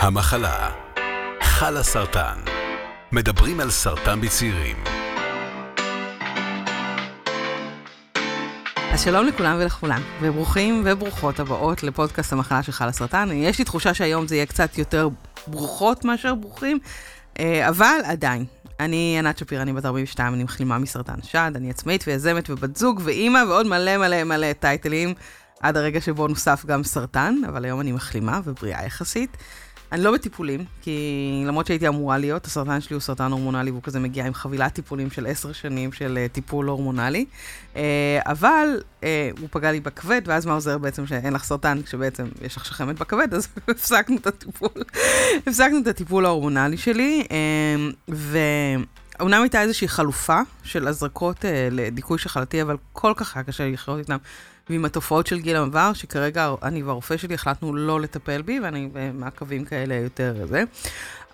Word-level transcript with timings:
המחלה 0.00 0.70
חלה 1.42 1.82
סרטן 1.82 2.38
מדברים 3.12 3.60
על 3.60 3.70
סרטן 3.70 4.20
בצעירים 4.20 4.76
אז 8.92 9.02
שלום 9.04 9.26
לכולם 9.26 9.56
ולכולן, 9.60 10.02
וברוכים 10.20 10.82
וברוכות 10.84 11.40
הבאות 11.40 11.82
לפודקאסט 11.82 12.32
המחלה 12.32 12.62
של 12.62 12.72
חלה 12.72 12.92
סרטן. 12.92 13.28
יש 13.32 13.58
לי 13.58 13.64
תחושה 13.64 13.94
שהיום 13.94 14.28
זה 14.28 14.34
יהיה 14.34 14.46
קצת 14.46 14.78
יותר 14.78 15.08
ברוכות 15.46 16.04
מאשר 16.04 16.34
ברוכים, 16.34 16.78
אה, 17.38 17.68
אבל 17.68 17.98
עדיין. 18.04 18.44
אני 18.80 19.16
ענת 19.18 19.38
שפיר, 19.38 19.62
אני 19.62 19.72
בת 19.72 19.84
42, 19.84 20.34
אני 20.34 20.44
מחלימה 20.44 20.78
מסרטן 20.78 21.22
שד, 21.22 21.52
אני 21.56 21.70
עצמאית 21.70 22.04
ויזמת 22.06 22.50
ובת 22.50 22.76
זוג 22.76 23.00
ואימא 23.04 23.42
ועוד 23.48 23.66
מלא 23.66 23.96
מלא 23.96 24.24
מלא 24.24 24.52
טייטלים, 24.52 25.14
עד 25.60 25.76
הרגע 25.76 26.00
שבו 26.00 26.28
נוסף 26.28 26.66
גם 26.66 26.84
סרטן, 26.84 27.34
אבל 27.48 27.64
היום 27.64 27.80
אני 27.80 27.92
מחלימה 27.92 28.40
ובריאה 28.44 28.86
יחסית. 28.86 29.36
אני 29.92 30.02
לא 30.02 30.12
בטיפולים, 30.12 30.64
כי 30.82 31.42
למרות 31.46 31.66
שהייתי 31.66 31.88
אמורה 31.88 32.18
להיות, 32.18 32.46
הסרטן 32.46 32.80
שלי 32.80 32.94
הוא 32.94 33.00
סרטן 33.00 33.32
הורמונלי, 33.32 33.70
והוא 33.70 33.82
כזה 33.82 34.00
מגיע 34.00 34.26
עם 34.26 34.34
חבילת 34.34 34.72
טיפולים 34.74 35.10
של 35.10 35.26
עשר 35.26 35.52
שנים 35.52 35.92
של 35.92 36.18
uh, 36.26 36.32
טיפול 36.32 36.66
הורמונלי. 36.66 37.24
Uh, 37.74 37.78
אבל 38.26 38.82
uh, 39.00 39.04
הוא 39.40 39.48
פגע 39.50 39.72
לי 39.72 39.80
בכבד, 39.80 40.22
ואז 40.26 40.46
מה 40.46 40.54
עוזר 40.54 40.78
בעצם 40.78 41.06
שאין 41.06 41.32
לך 41.32 41.44
סרטן, 41.44 41.82
כשבעצם 41.82 42.28
יש 42.42 42.56
לך 42.56 42.64
שחמת 42.64 42.98
בכבד, 42.98 43.34
אז 43.34 43.48
הפסקנו 43.68 44.16
את 44.16 44.26
הטיפול. 44.26 44.70
הפסקנו 45.46 45.78
את 45.82 45.86
הטיפול 45.86 46.26
ההורמונלי 46.26 46.76
שלי, 46.76 47.26
uh, 47.28 48.12
ואומנם 49.18 49.42
הייתה 49.42 49.62
איזושהי 49.62 49.88
חלופה 49.88 50.40
של 50.62 50.88
הזרקות 50.88 51.38
uh, 51.38 51.48
לדיכוי 51.70 52.18
שחלתי, 52.18 52.62
אבל 52.62 52.76
כל 52.92 53.12
כך 53.16 53.36
היה 53.36 53.44
קשה 53.44 53.68
לחיות 53.68 53.98
איתם. 53.98 54.16
ועם 54.70 54.84
התופעות 54.84 55.26
של 55.26 55.38
גיל 55.38 55.56
המעבר, 55.56 55.92
שכרגע 55.94 56.54
אני 56.62 56.82
והרופא 56.82 57.16
שלי 57.16 57.34
החלטנו 57.34 57.74
לא 57.74 58.00
לטפל 58.00 58.42
בי, 58.42 58.60
ואני 58.60 58.88
במעקבים 58.92 59.64
כאלה 59.64 59.94
יותר 59.94 60.46
זה. 60.48 60.64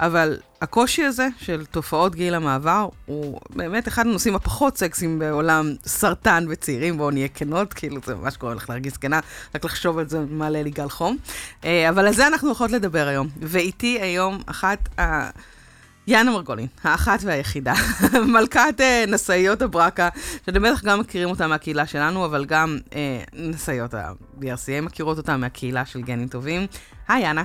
אבל 0.01 0.39
הקושי 0.61 1.05
הזה 1.05 1.29
של 1.39 1.65
תופעות 1.65 2.15
גיל 2.15 2.35
המעבר 2.35 2.89
הוא 3.07 3.41
באמת 3.51 3.89
אחד 3.89 4.07
הנושאים 4.07 4.35
הפחות 4.35 4.79
סקסיים 4.79 5.19
בעולם 5.19 5.75
סרטן 5.87 6.47
וצעירים, 6.49 6.97
בואו 6.97 7.11
נהיה 7.11 7.29
כנות, 7.29 7.73
כאילו 7.73 8.01
זה 8.07 8.15
ממש 8.15 8.37
קורה 8.37 8.55
לך 8.55 8.71
להרגיש 8.71 8.93
זקנה, 8.93 9.21
רק 9.55 9.65
לחשוב 9.65 9.99
על 9.99 10.09
זה 10.09 10.21
מעלה 10.31 10.63
לי 10.63 10.71
גל 10.71 10.89
חום. 10.89 11.17
אה, 11.65 11.89
אבל 11.89 12.07
על 12.07 12.15
זה 12.15 12.27
אנחנו 12.27 12.49
הולכות 12.49 12.71
לדבר 12.71 13.07
היום. 13.07 13.29
ואיתי 13.41 13.99
היום 14.01 14.43
אחת 14.47 14.79
ה... 15.01 15.31
יאנה 16.07 16.31
מרגולין, 16.31 16.67
האחת 16.85 17.19
והיחידה, 17.23 17.75
מלכת 18.35 18.81
אה, 18.81 19.05
נשאיות 19.09 19.63
הברקה, 19.63 20.09
שאתם 20.47 20.63
בטח 20.63 20.85
גם 20.85 21.01
מכירים 21.01 21.31
אותה 21.31 21.47
מהקהילה 21.47 21.87
שלנו, 21.87 22.25
אבל 22.25 22.45
גם 22.45 22.79
אה, 22.95 23.23
נשאיות 23.33 23.95
ה-BRCA 23.95 24.81
מכירות 24.83 25.19
אותה 25.19 25.37
מהקהילה 25.37 25.87
של 25.87 26.03
גנים 26.03 26.29
טובים. 26.29 26.67
היי, 27.09 27.23
יאנה. 27.23 27.43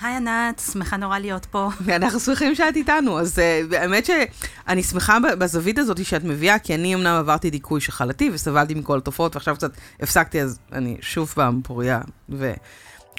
היי 0.00 0.16
ענת, 0.16 0.62
שמחה 0.72 0.96
נורא 0.96 1.18
להיות 1.18 1.46
פה. 1.46 1.68
אנחנו 1.96 2.20
שמחים 2.20 2.54
שאת 2.54 2.76
איתנו, 2.76 3.20
אז 3.20 3.38
uh, 3.38 3.76
האמת 3.76 4.06
שאני 4.06 4.82
שמחה 4.82 5.18
בזווית 5.38 5.78
הזאת 5.78 6.04
שאת 6.04 6.24
מביאה, 6.24 6.58
כי 6.58 6.74
אני 6.74 6.94
אמנם 6.94 7.14
עברתי 7.14 7.50
דיכוי 7.50 7.80
שחלתי 7.80 8.30
וסבלתי 8.32 8.74
מכל 8.74 8.98
התופעות, 8.98 9.36
ועכשיו 9.36 9.56
קצת 9.56 9.70
הפסקתי, 10.00 10.40
אז 10.40 10.58
אני 10.72 10.96
שוב 11.00 11.28
פעם 11.28 11.60
פוריה. 11.64 12.00
ו... 12.30 12.52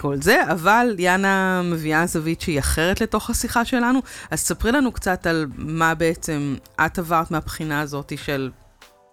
כל 0.01 0.21
זה, 0.21 0.51
אבל 0.51 0.95
יאנה 0.97 1.61
מביאה 1.61 2.05
זווית 2.05 2.41
שהיא 2.41 2.59
אחרת 2.59 3.01
לתוך 3.01 3.29
השיחה 3.29 3.65
שלנו, 3.65 3.99
אז 4.31 4.39
ספרי 4.39 4.71
לנו 4.71 4.91
קצת 4.91 5.27
על 5.27 5.45
מה 5.55 5.95
בעצם 5.95 6.55
את 6.85 6.99
עברת 6.99 7.31
מהבחינה 7.31 7.81
הזאת 7.81 8.11
של 8.17 8.51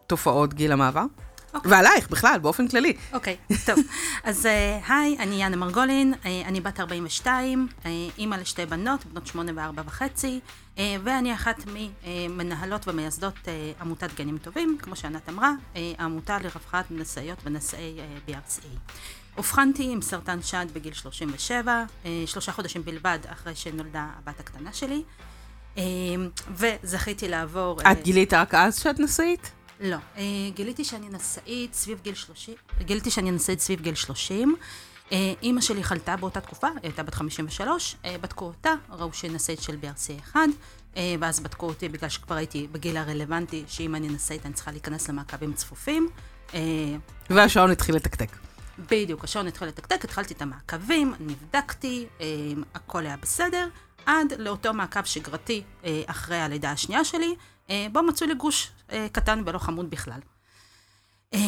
תופעות 0.07 0.55
גיל 0.55 0.73
המעבר. 0.73 1.05
Okay. 1.05 1.55
אוקיי. 1.55 1.71
ועלייך 1.71 2.09
בכלל, 2.11 2.39
באופן 2.43 2.69
כללי. 2.69 2.97
אוקיי, 3.13 3.37
okay, 3.53 3.55
טוב. 3.67 3.79
אז 4.25 4.47
אה, 4.47 4.81
היי, 4.89 5.17
uh, 5.19 5.23
אני 5.23 5.43
יאנה 5.43 5.57
מרגולין, 5.57 6.15
uh, 6.15 6.27
אני 6.47 6.61
בת 6.61 6.81
42, 6.81 7.69
uh, 7.83 7.87
אימא 8.19 8.35
לשתי 8.35 8.67
בנות, 8.67 9.05
בנות 9.07 9.27
שמונה 9.27 9.53
וארבע 9.57 9.83
וחצי, 9.87 10.41
uh, 10.77 10.81
ואני 11.05 11.35
אחת 11.35 11.65
ממנהלות 11.67 12.89
ומייסדות 12.89 13.35
uh, 13.35 13.49
עמותת 13.83 14.15
גנים 14.19 14.39
טובים, 14.39 14.79
כמו 14.83 14.97
שענת 14.97 15.29
אמרה, 15.29 15.53
uh, 15.75 15.79
העמותה 15.99 16.39
לרווחת 16.39 16.85
נשאיות 16.91 17.39
ונשאי 17.45 17.99
uh, 17.99 18.31
BRCA. 18.31 18.93
אובחנתי 19.37 19.93
עם 19.93 20.03
סרטן 20.03 20.43
שד 20.43 20.67
בגיל 20.73 20.93
37, 20.93 21.85
אה, 22.05 22.23
שלושה 22.27 22.53
חודשים 22.53 22.85
בלבד 22.85 23.19
אחרי 23.27 23.55
שנולדה 23.55 24.07
הבת 24.19 24.41
הקטנה 24.41 24.73
שלי, 24.73 25.03
אה, 25.79 25.83
וזכיתי 26.51 27.29
לעבור... 27.29 27.81
את 27.81 27.87
אה, 27.87 27.95
גילית 27.95 28.35
רק 28.35 28.55
אז 28.55 28.79
שאת 28.79 29.01
נשאית? 29.01 29.51
לא, 29.81 29.97
גיליתי 30.55 30.85
שאני 30.85 31.09
נשאית 31.09 31.75
סביב 31.75 32.01
גיל 32.03 32.15
30, 32.15 32.55
גיליתי 32.79 33.11
שאני 33.11 33.31
נשאית 33.31 33.61
סביב 33.61 33.81
גיל 33.81 33.95
30. 33.95 34.57
אימא 35.43 35.61
שלי 35.61 35.85
חלתה 35.85 36.17
באותה 36.17 36.41
תקופה, 36.41 36.67
היא 36.67 36.77
הייתה 36.83 37.03
בת 37.03 37.15
53, 37.15 37.97
בדקו 38.21 38.45
אותה, 38.45 38.75
ראו 38.91 39.13
שהיא 39.13 39.31
נשאית 39.31 39.63
של 39.63 39.77
BRC1, 39.83 40.37
ואז 41.21 41.41
בדקו 41.41 41.67
אותי 41.67 41.89
בגלל 41.89 42.09
שכבר 42.09 42.35
הייתי 42.35 42.67
בגיל 42.73 42.97
הרלוונטי, 42.97 43.65
שאם 43.69 43.95
אני 43.95 44.09
נשאית 44.09 44.47
אני 44.47 44.55
צריכה 44.55 44.71
להיכנס 44.71 45.09
למעקבים 45.09 45.53
צפופים. 45.53 46.09
והשעון 47.31 47.71
התחיל 47.71 47.95
לתקתק. 47.97 48.37
בדיוק, 48.79 49.25
השעון 49.25 49.47
התחיל 49.47 49.69
לתקתק, 49.69 50.05
התחלתי 50.05 50.35
את 50.35 50.43
המעקבים, 50.43 51.15
נבדקתי, 51.21 52.07
אה, 52.21 52.27
הכל 52.75 53.07
היה 53.07 53.17
בסדר, 53.17 53.69
עד 54.07 54.33
לאותו 54.39 54.75
מעקב 54.75 55.05
שגרתי 55.05 55.63
אה, 55.85 56.03
אחרי 56.07 56.37
הלידה 56.37 56.71
השנייה 56.71 57.05
שלי, 57.05 57.35
אה, 57.71 57.87
בו 57.93 58.03
מצאו 58.03 58.27
לי 58.27 58.35
גוש 58.35 58.73
אה, 58.93 59.07
קטן 59.13 59.43
ולא 59.47 59.59
חמוד 59.59 59.91
בכלל. 59.91 60.21
אה, 61.35 61.39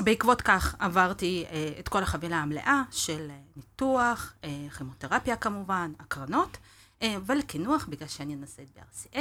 בעקבות 0.00 0.42
כך 0.42 0.74
עברתי 0.78 1.44
אה, 1.50 1.72
את 1.78 1.88
כל 1.88 2.02
החבילה 2.02 2.36
המלאה 2.36 2.82
של 2.90 3.26
אה, 3.30 3.36
ניתוח, 3.56 4.34
אה, 4.44 4.66
כימותרפיה 4.78 5.36
כמובן, 5.36 5.92
הקרנות, 5.98 6.58
אה, 7.02 7.16
ולקינוח, 7.26 7.86
בגלל 7.86 8.08
שאני 8.08 8.36
נשאת 8.36 8.70
ב-RCA, 8.76 9.18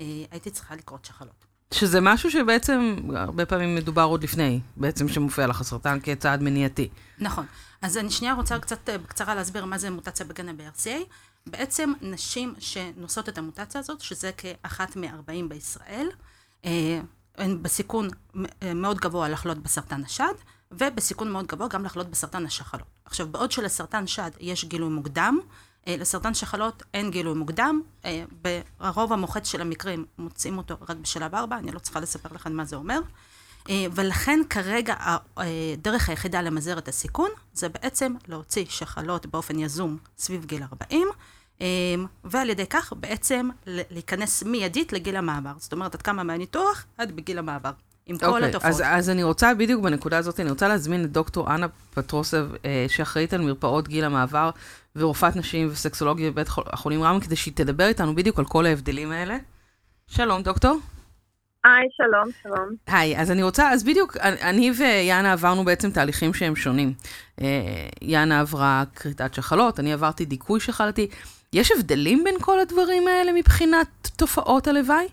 אה, 0.00 0.04
הייתי 0.30 0.50
צריכה 0.50 0.74
לקרות 0.76 1.04
שחלות. 1.04 1.51
שזה 1.72 2.00
משהו 2.00 2.30
שבעצם 2.30 2.96
הרבה 3.14 3.46
פעמים 3.46 3.74
מדובר 3.74 4.02
עוד 4.02 4.22
לפני, 4.22 4.60
בעצם 4.76 5.08
שמופיע 5.08 5.46
לך 5.46 5.60
הסרטן 5.60 5.98
כצעד 6.02 6.42
מניעתי. 6.42 6.88
נכון. 7.18 7.46
אז 7.82 7.98
אני 7.98 8.10
שנייה 8.10 8.34
רוצה 8.34 8.58
קצת 8.58 8.88
אה, 8.88 8.98
בקצרה 8.98 9.34
להסביר 9.34 9.64
מה 9.64 9.78
זה 9.78 9.90
מוטציה 9.90 10.26
בגן 10.26 10.48
ה-BRCA. 10.48 11.04
בעצם 11.46 11.92
נשים 12.00 12.54
שנושאות 12.58 13.28
את 13.28 13.38
המוטציה 13.38 13.78
הזאת, 13.80 14.00
שזה 14.00 14.30
כאחת 14.36 14.96
מ-40 14.96 15.48
בישראל, 15.48 16.08
אה, 16.64 17.00
הן 17.38 17.62
בסיכון 17.62 18.08
אה, 18.62 18.74
מאוד 18.74 19.00
גבוה 19.00 19.28
לחלות 19.28 19.58
בסרטן 19.58 20.04
השד, 20.04 20.34
ובסיכון 20.70 21.32
מאוד 21.32 21.46
גבוה 21.46 21.68
גם 21.68 21.84
לחלות 21.84 22.10
בסרטן 22.10 22.46
השחלות. 22.46 22.86
עכשיו, 23.04 23.28
בעוד 23.28 23.52
שלסרטן 23.52 24.06
שד 24.06 24.30
יש 24.40 24.64
גילוי 24.64 24.88
מוקדם, 24.88 25.38
לסרטן 25.86 26.34
שחלות 26.34 26.82
אין 26.94 27.10
גילוי 27.10 27.34
מוקדם, 27.34 27.80
אה, 28.04 28.24
ברוב 28.78 29.12
המוחץ 29.12 29.46
של 29.46 29.60
המקרים 29.60 30.04
מוצאים 30.18 30.58
אותו 30.58 30.76
רק 30.88 30.96
בשלב 30.96 31.34
4, 31.34 31.58
אני 31.58 31.72
לא 31.72 31.78
צריכה 31.78 32.00
לספר 32.00 32.28
לכם 32.34 32.52
מה 32.52 32.64
זה 32.64 32.76
אומר. 32.76 33.00
אה, 33.70 33.86
ולכן 33.92 34.40
כרגע 34.50 34.94
הדרך 35.36 36.08
היחידה 36.08 36.42
למזער 36.42 36.78
את 36.78 36.88
הסיכון 36.88 37.30
זה 37.52 37.68
בעצם 37.68 38.14
להוציא 38.28 38.64
שחלות 38.68 39.26
באופן 39.26 39.58
יזום 39.58 39.98
סביב 40.18 40.44
גיל 40.44 40.62
40, 40.62 41.08
ועל 42.24 42.50
ידי 42.50 42.66
כך 42.66 42.92
בעצם 42.96 43.48
להיכנס 43.66 44.42
מיידית 44.42 44.92
לגיל 44.92 45.16
המעבר. 45.16 45.52
זאת 45.58 45.72
אומרת, 45.72 45.94
עד 45.94 46.02
כמה 46.02 46.22
מהניתוח 46.22 46.84
עד 46.98 47.12
בגיל 47.12 47.38
המעבר. 47.38 47.72
עם 48.06 48.16
okay, 48.16 48.18
כל 48.18 48.26
אוקיי, 48.26 48.48
התופעות. 48.48 48.72
אז, 48.72 48.82
אז 48.86 49.10
אני 49.10 49.22
רוצה, 49.22 49.54
בדיוק 49.54 49.82
בנקודה 49.82 50.18
הזאת, 50.18 50.40
אני 50.40 50.50
רוצה 50.50 50.68
להזמין 50.68 51.04
את 51.04 51.12
דוקטור 51.12 51.54
אנה 51.54 51.66
פטרוסב, 51.94 52.48
אה, 52.64 52.86
שאחראית 52.88 53.34
על 53.34 53.40
מרפאות 53.40 53.88
גיל 53.88 54.04
המעבר 54.04 54.50
ורופאת 54.96 55.36
נשים 55.36 55.68
וסקסולוגיה 55.72 56.30
בבית 56.30 56.48
החולים 56.48 57.02
רמב"ם, 57.02 57.20
כדי 57.20 57.36
שהיא 57.36 57.54
תדבר 57.56 57.86
איתנו 57.86 58.14
בדיוק 58.14 58.38
על 58.38 58.44
כל 58.44 58.66
ההבדלים 58.66 59.12
האלה. 59.12 59.36
שלום, 60.06 60.42
דוקטור. 60.42 60.78
היי, 61.64 61.88
שלום, 61.96 62.28
שלום. 62.42 62.68
היי, 62.86 63.18
אז 63.18 63.30
אני 63.30 63.42
רוצה, 63.42 63.70
אז 63.70 63.84
בדיוק, 63.84 64.16
אני 64.16 64.72
ויאנה 64.78 65.32
עברנו 65.32 65.64
בעצם 65.64 65.90
תהליכים 65.90 66.34
שהם 66.34 66.56
שונים. 66.56 66.92
אה, 67.40 67.46
יאנה 68.02 68.40
עברה 68.40 68.84
כריתת 68.96 69.34
שחלות, 69.34 69.80
אני 69.80 69.92
עברתי 69.92 70.24
דיכוי 70.24 70.60
שחלתי. 70.60 71.08
יש 71.52 71.72
הבדלים 71.72 72.24
בין 72.24 72.34
כל 72.40 72.60
הדברים 72.60 73.08
האלה 73.08 73.32
מבחינת 73.32 73.86
תופעות 74.16 74.68
הלוואי? 74.68 75.08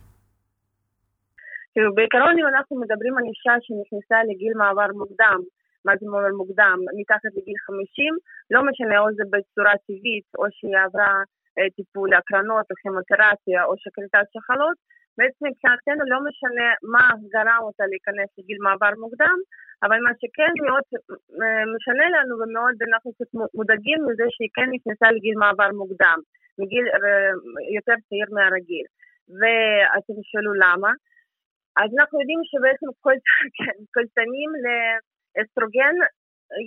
כאילו, 1.73 1.95
בעיקרון 1.95 2.35
אם 2.39 2.47
אנחנו 2.47 2.73
מדברים 2.83 3.17
על 3.17 3.25
אישה 3.31 3.55
שנכנסה 3.65 4.17
לגיל 4.29 4.53
מעבר 4.61 4.89
מוקדם, 5.01 5.39
מה 5.85 5.93
זה 5.99 6.05
מעבר 6.11 6.33
מוקדם, 6.41 6.77
מתחת 6.99 7.31
לגיל 7.37 7.57
50, 7.65 8.13
לא 8.53 8.59
משנה 8.67 8.99
או 8.99 9.07
זה 9.17 9.23
בצורה 9.33 9.73
טבעית, 9.87 10.27
או 10.39 10.43
שהיא 10.57 10.77
עברה 10.85 11.11
אה, 11.57 11.69
טיפול 11.75 12.09
הקרנות 12.13 12.65
או 12.71 12.75
כימותרפיה 12.81 13.61
או 13.67 13.73
שכריתת 13.81 14.27
שחלות, 14.33 14.77
בעצם 15.17 15.41
מבחינתנו 15.47 16.03
לא 16.13 16.19
משנה 16.27 16.67
מה 16.93 17.05
גרם 17.33 17.61
אותה 17.67 17.83
להיכנס 17.91 18.29
לגיל 18.37 18.59
מעבר 18.65 18.93
מוקדם, 19.03 19.37
אבל 19.83 19.97
מה 20.05 20.11
שכן 20.21 20.53
מאוד 20.65 20.85
אה, 21.41 21.63
משנה 21.75 22.05
לנו 22.15 22.33
ומאוד 22.39 22.77
אנחנו 22.87 23.09
קצת 23.13 23.29
מודאגים 23.57 23.99
מזה 24.07 24.25
שהיא 24.35 24.51
כן 24.55 24.67
נכנסה 24.75 25.07
לגיל 25.15 25.35
מעבר 25.43 25.69
מוקדם, 25.81 26.19
מגיל 26.59 26.85
אה, 26.93 27.31
יותר 27.77 27.95
צעיר 28.07 28.27
מהרגיל. 28.35 28.85
ואתם 29.39 30.13
תשאלו 30.21 30.51
למה. 30.63 30.91
אז 31.81 31.89
אנחנו 31.97 32.15
יודעים 32.21 32.41
שבעצם 32.49 32.87
קולטנים 33.95 34.49
לאסטרוגן 34.63 35.95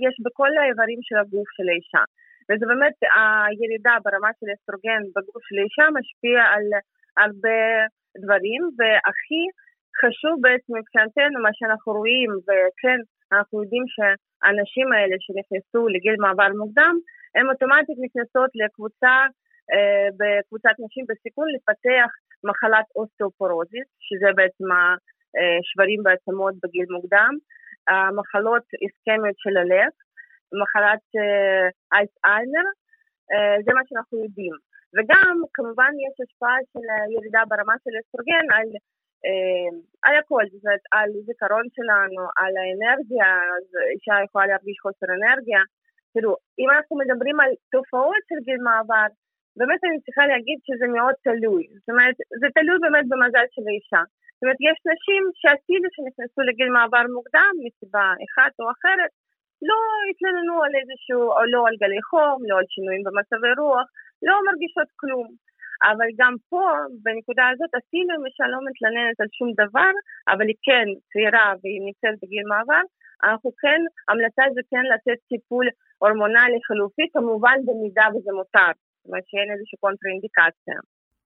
יש 0.07 0.15
בכל 0.27 0.51
האיברים 0.59 1.01
של 1.07 1.17
הגוף 1.23 1.49
של 1.57 1.67
האישה. 1.71 2.05
וזה 2.47 2.65
באמת 2.71 2.97
הירידה 3.49 3.95
ברמה 4.05 4.31
של 4.39 4.49
אסטרוגן 4.55 5.03
בגוף 5.15 5.43
של 5.49 5.57
האישה 5.61 5.87
משפיעה 5.99 6.45
על 6.55 6.67
הרבה 7.23 7.59
דברים, 8.23 8.63
והכי 8.77 9.43
חשוב 10.01 10.35
בעצם 10.45 10.73
מבחינתנו 10.79 11.37
מה 11.47 11.53
שאנחנו 11.59 11.93
רואים, 11.99 12.31
וכן, 12.47 12.99
אנחנו 13.33 13.57
יודעים 13.63 13.85
שהאנשים 13.95 14.87
האלה 14.93 15.17
שנכנסו 15.25 15.83
לגיל 15.95 16.17
מעבר 16.25 16.51
מוקדם, 16.63 16.95
הן 17.35 17.47
אוטומטית 17.51 17.99
נכנסות 18.05 18.51
לקבוצה, 18.63 19.15
אה, 19.73 20.09
בקבוצת 20.19 20.75
נשים 20.85 21.05
בסיכון 21.09 21.47
לפתח 21.55 22.11
מחלת 22.45 22.87
אוסטאופורוזיס, 22.97 23.89
שזה 24.07 24.29
בעצם 24.39 24.65
השברים 24.75 26.01
בעצמות 26.03 26.55
בגיל 26.63 26.87
מוקדם, 26.97 27.33
המחלות 27.89 28.67
איסקמיות 28.83 29.39
של 29.45 29.57
הלב, 29.63 29.93
מחלת 30.61 31.05
אייסאיימר, 31.93 32.67
אה, 33.33 33.57
זה 33.65 33.71
מה 33.77 33.83
שאנחנו 33.89 34.17
יודעים. 34.25 34.57
וגם 34.95 35.35
כמובן 35.55 35.93
יש 36.07 36.15
השפעה 36.25 36.59
של 36.73 36.87
ירידה 37.15 37.43
ברמה 37.51 37.77
של 37.83 37.95
אסטרוגן 38.01 38.47
על, 38.57 38.69
אה, 39.27 39.71
על 40.07 40.15
הכל, 40.21 40.45
זאת 40.53 40.61
אומרת 40.65 40.85
על 40.97 41.11
זיכרון 41.27 41.67
שלנו, 41.77 42.23
על 42.41 42.53
האנרגיה, 42.61 43.31
אז 43.55 43.67
אישה 43.93 44.15
יכולה 44.25 44.47
להרגיש 44.47 44.77
חוסר 44.85 45.09
אנרגיה. 45.19 45.63
תראו, 46.15 46.33
אם 46.61 46.69
אנחנו 46.75 46.95
מדברים 47.03 47.37
על 47.41 47.51
תופעות 47.75 48.23
של 48.29 48.39
גיל 48.47 48.61
מעבר, 48.69 49.11
באמת 49.59 49.81
אני 49.87 49.99
צריכה 50.05 50.25
להגיד 50.33 50.59
שזה 50.67 50.87
מאוד 50.97 51.15
תלוי. 51.27 51.63
זאת 51.79 51.89
אומרת, 51.93 52.17
זה 52.41 52.49
תלוי 52.57 52.79
באמת 52.85 53.07
במזל 53.11 53.47
של 53.55 53.65
האישה. 53.69 54.03
זאת 54.35 54.43
אומרת, 54.43 54.61
יש 54.69 54.79
נשים 54.93 55.23
שאפילו 55.41 55.87
שנכנסו 55.95 56.41
לגיל 56.49 56.71
מעבר 56.77 57.05
מוקדם 57.19 57.53
מסיבה 57.65 58.07
אחת 58.27 58.53
או 58.61 58.65
אחרת, 58.75 59.13
לא 59.69 59.79
התלוננו 60.11 60.57
על 60.65 60.73
איזשהו, 60.81 61.23
או 61.37 61.43
לא 61.55 61.61
על 61.69 61.77
גלי 61.83 62.03
חום, 62.11 62.39
לא 62.49 62.55
על 62.61 62.67
שינויים 62.75 63.03
במצבי 63.07 63.53
רוח, 63.61 63.87
לא 64.29 64.35
מרגישות 64.47 64.89
כלום. 65.01 65.29
אבל 65.91 66.09
גם 66.21 66.35
פה, 66.51 66.65
בנקודה 67.05 67.47
הזאת, 67.53 67.73
אפילו 67.81 68.11
אם 68.17 68.25
אישה 68.27 68.47
לא 68.55 68.59
מתלוננת 68.67 69.17
על 69.23 69.31
שום 69.39 69.51
דבר, 69.63 69.93
אבל 70.33 70.47
היא 70.51 70.61
כן 70.67 70.87
צעירה 71.11 71.49
והיא 71.61 71.83
נמצאת 71.87 72.15
בגיל 72.23 72.45
מעבר, 72.53 72.85
אנחנו 73.25 73.51
כן, 73.63 73.81
המלצה 74.09 74.45
זה 74.55 74.63
כן 74.71 74.85
לתת 74.93 75.19
טיפול 75.29 75.67
הורמונלי 75.99 76.61
חלופי, 76.69 77.07
כמובן 77.15 77.59
במידה 77.67 78.07
וזה 78.13 78.33
מותר. 78.39 78.73
זאת 79.03 79.09
אומרת 79.09 79.25
שאין 79.27 79.49
איזושהי 79.55 79.79
קונטראינדיקציה. 79.81 80.75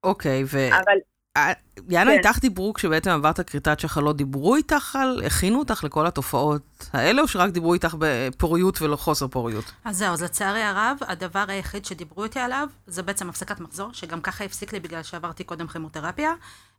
אוקיי, 0.05 0.45
ו... 0.45 0.69
אבל... 0.69 0.99
אה, 1.37 1.53
יאנה, 1.89 2.11
כן. 2.11 2.17
איתך 2.17 2.39
דיברו 2.41 2.73
כשבעצם 2.73 3.11
עברת 3.11 3.41
כריתת 3.41 3.81
שחלות, 3.81 4.17
דיברו 4.17 4.57
איתך 4.57 4.97
על, 4.97 5.23
הכינו 5.27 5.59
אותך 5.59 5.85
לכל 5.85 6.07
התופעות 6.07 6.63
האלה, 6.93 7.23
או 7.23 7.29
שרק 7.29 7.51
דיברו 7.51 7.75
איתך 7.75 7.97
בפוריות 7.99 8.83
ולא 8.83 8.97
חוסר 8.97 9.29
פוריות? 9.29 9.65
אז 9.85 9.97
זהו, 9.97 10.13
אז 10.13 10.23
לצערי 10.23 10.63
הרב, 10.63 10.99
הדבר 11.01 11.45
היחיד 11.49 11.85
שדיברו 11.85 12.25
איתי 12.25 12.41
עליו, 12.41 12.69
זה 12.87 13.03
בעצם 13.03 13.29
הפסקת 13.29 13.61
מחזור, 13.61 13.93
שגם 13.93 14.21
ככה 14.21 14.45
הפסיק 14.45 14.73
לי 14.73 14.81
בגלל 14.81 15.03
שעברתי 15.03 15.45
קודם 15.45 15.67
כימותרפיה. 15.67 16.33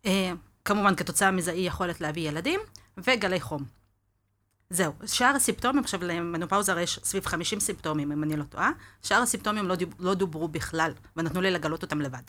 אה, 0.05 0.31
כמובן, 0.65 0.95
כתוצאה 0.95 1.31
מזה 1.31 1.51
אי 1.51 1.59
יכולת 1.61 2.01
להביא 2.01 2.29
ילדים, 2.29 2.59
וגלי 2.97 3.39
חום. 3.39 3.76
זהו, 4.69 4.93
שאר 5.05 5.35
הסימפטומים, 5.35 5.83
עכשיו 5.83 5.99
למנופאוזה 6.03 6.71
הרי 6.71 6.81
יש 6.81 6.99
סביב 7.03 7.25
50 7.25 7.59
סימפטומים, 7.59 8.11
אם 8.11 8.23
אני 8.23 8.37
לא 8.37 8.43
טועה, 8.43 8.71
שאר 9.01 9.21
הסימפטומים 9.21 9.67
לא, 9.67 9.75
דיב, 9.75 9.93
לא 9.99 10.13
דוברו 10.13 10.47
בכלל, 10.47 10.91
ונתנו 11.17 11.41
לי 11.41 11.51
לגלות 11.51 11.81
אותם 11.81 12.01
לבד. 12.01 12.21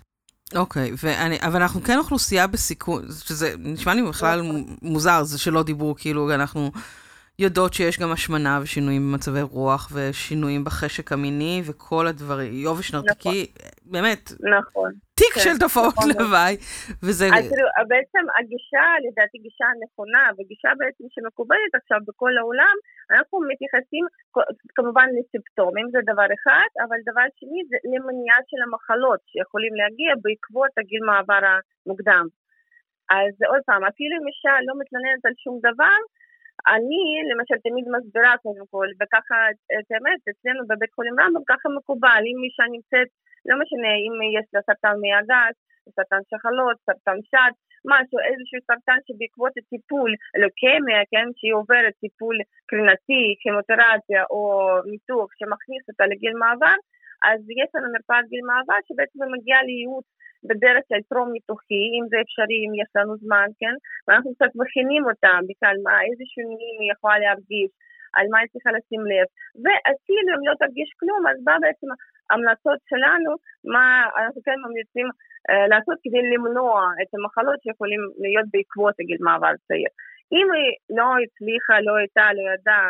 אוקיי, 0.54 0.92
ואני, 1.02 1.38
אבל 1.40 1.62
אנחנו 1.62 1.82
כן 1.82 1.98
אוכלוסייה 1.98 2.46
בסיכון, 2.46 3.04
שזה 3.24 3.54
נשמע 3.58 3.94
לי 3.94 4.02
בכלל 4.02 4.42
מוזר, 4.82 5.24
זה 5.24 5.38
שלא 5.38 5.62
דיברו, 5.62 5.94
כאילו 5.98 6.34
אנחנו 6.34 6.70
יודעות 7.38 7.74
שיש 7.74 7.98
גם 7.98 8.12
השמנה 8.12 8.60
ושינויים 8.62 9.12
במצבי 9.12 9.42
רוח 9.42 9.88
ושינויים 9.92 10.64
בחשק 10.64 11.12
המיני 11.12 11.62
וכל 11.64 12.06
הדברים, 12.06 12.54
יובש 12.54 12.92
נרתקי, 12.92 13.46
באמת, 13.84 14.32
נכון. 14.58 14.92
תיק 15.18 15.34
כן, 15.34 15.44
של 15.44 15.56
תופעות 15.64 15.94
נכון. 15.96 16.08
לוואי, 16.10 16.54
וזה... 17.04 17.26
אז 17.36 17.44
תראו, 17.52 17.68
בעצם 17.92 18.24
הגישה, 18.38 18.86
לדעתי 19.04 19.38
גישה 19.46 19.68
נכונה, 19.82 20.24
וגישה 20.36 20.70
בעצם 20.80 21.04
שמקובלת 21.14 21.72
עכשיו 21.80 21.98
בכל 22.08 22.32
העולם, 22.40 22.76
אנחנו 23.12 23.36
מתייחסים 23.50 24.04
כמובן 24.76 25.08
לסימפטומים, 25.16 25.86
זה 25.94 26.00
דבר 26.12 26.28
אחד, 26.36 26.68
אבל 26.84 26.98
דבר 27.10 27.26
שני 27.38 27.60
זה 27.70 27.76
למניעה 27.92 28.40
של 28.50 28.60
המחלות 28.66 29.20
שיכולים 29.30 29.74
להגיע 29.80 30.10
בעקבות 30.24 30.72
הגיל 30.78 31.02
מעבר 31.10 31.42
המוקדם. 31.48 32.24
אז 33.20 33.32
עוד 33.52 33.62
פעם, 33.68 33.82
אפילו 33.90 34.12
אם 34.18 34.26
אישה 34.30 34.54
לא 34.66 34.72
מתלוננת 34.80 35.22
על 35.28 35.34
שום 35.44 35.56
דבר, 35.68 35.98
אני 36.74 37.02
למשל 37.30 37.58
תמיד 37.66 37.84
מסבירה 37.94 38.34
קודם 38.44 38.66
כל, 38.72 38.88
וככה, 38.98 39.38
את 39.80 39.88
האמת, 39.92 40.20
אצלנו 40.30 40.60
בבית 40.68 40.92
חולים 40.96 41.16
רמב"ם 41.20 41.44
ככה 41.52 41.68
מקובל, 41.78 42.22
אם 42.30 42.38
אישה 42.46 42.66
נמצאת, 42.74 43.10
לא 43.48 43.54
משנה 43.62 43.92
אם 44.04 44.14
יש 44.36 44.46
לה 44.54 44.60
סרטן 44.66 44.96
מעי 45.00 45.14
הגס, 45.18 45.56
סרטן 45.96 46.22
שחלות, 46.30 46.76
סרטן 46.86 47.18
שד, 47.30 47.52
משהו, 47.92 48.18
איזשהו 48.28 48.60
סרטן 48.68 48.98
שבעקבות 49.06 49.52
הטיפול, 49.58 50.10
לוקמיה, 50.42 51.00
כן, 51.12 51.26
שהיא 51.36 51.54
עוברת 51.60 51.94
טיפול 52.02 52.36
קרינתי, 52.70 53.24
כימותרפיה 53.40 54.22
או 54.32 54.42
ניתוח 54.92 55.28
שמכניס 55.38 55.84
אותה 55.88 56.04
לגיל 56.12 56.34
מעבר, 56.42 56.76
אז 57.28 57.40
יש 57.60 57.68
לנו 57.74 57.88
מרפאת 57.94 58.24
גיל 58.30 58.44
מעבר 58.50 58.78
שבעצם 58.86 59.18
מגיעה 59.34 59.62
לייעוץ 59.68 60.06
בדרך 60.48 60.82
כלל 60.88 61.02
טרום 61.10 61.28
ניתוחי, 61.36 61.84
אם 61.96 62.04
זה 62.10 62.16
אפשרי, 62.24 62.58
אם 62.64 62.72
יש 62.82 62.90
לנו 62.96 63.12
זמן, 63.24 63.48
כן? 63.60 63.74
ואנחנו 64.04 64.30
קצת 64.34 64.52
מכינים 64.62 65.02
אותה 65.10 65.32
בכלל, 65.48 65.76
מה, 65.86 65.94
איזה 66.06 66.24
שינויים 66.34 66.76
היא 66.80 66.92
יכולה 66.94 67.18
להרגיש, 67.24 67.70
על 68.16 68.26
מה 68.32 68.38
היא 68.40 68.50
צריכה 68.52 68.70
לשים 68.76 69.02
לב. 69.12 69.26
ואפילו 69.62 70.30
אם 70.34 70.42
לא 70.48 70.54
תרגיש 70.62 70.90
כלום, 71.00 71.22
אז 71.30 71.36
בא 71.46 71.56
בעצם 71.62 71.88
המלצות 72.30 72.78
שלנו, 72.90 73.30
מה 73.74 73.84
אנחנו 74.20 74.40
כן 74.46 74.58
ממליצים 74.64 75.08
אה, 75.50 75.66
לעשות 75.72 75.96
כדי 76.04 76.22
למנוע 76.32 76.74
את 77.02 77.10
המחלות 77.14 77.58
שיכולים 77.62 78.02
להיות 78.22 78.48
בעקבות 78.52 78.94
הגיל 79.00 79.20
מעבר 79.26 79.52
צעיר. 79.68 79.92
אם 80.36 80.46
היא 80.56 80.70
לא 80.98 81.08
הצליחה, 81.22 81.74
לא 81.86 81.94
הייתה, 82.00 82.26
לא 82.36 82.42
ידעה, 82.52 82.86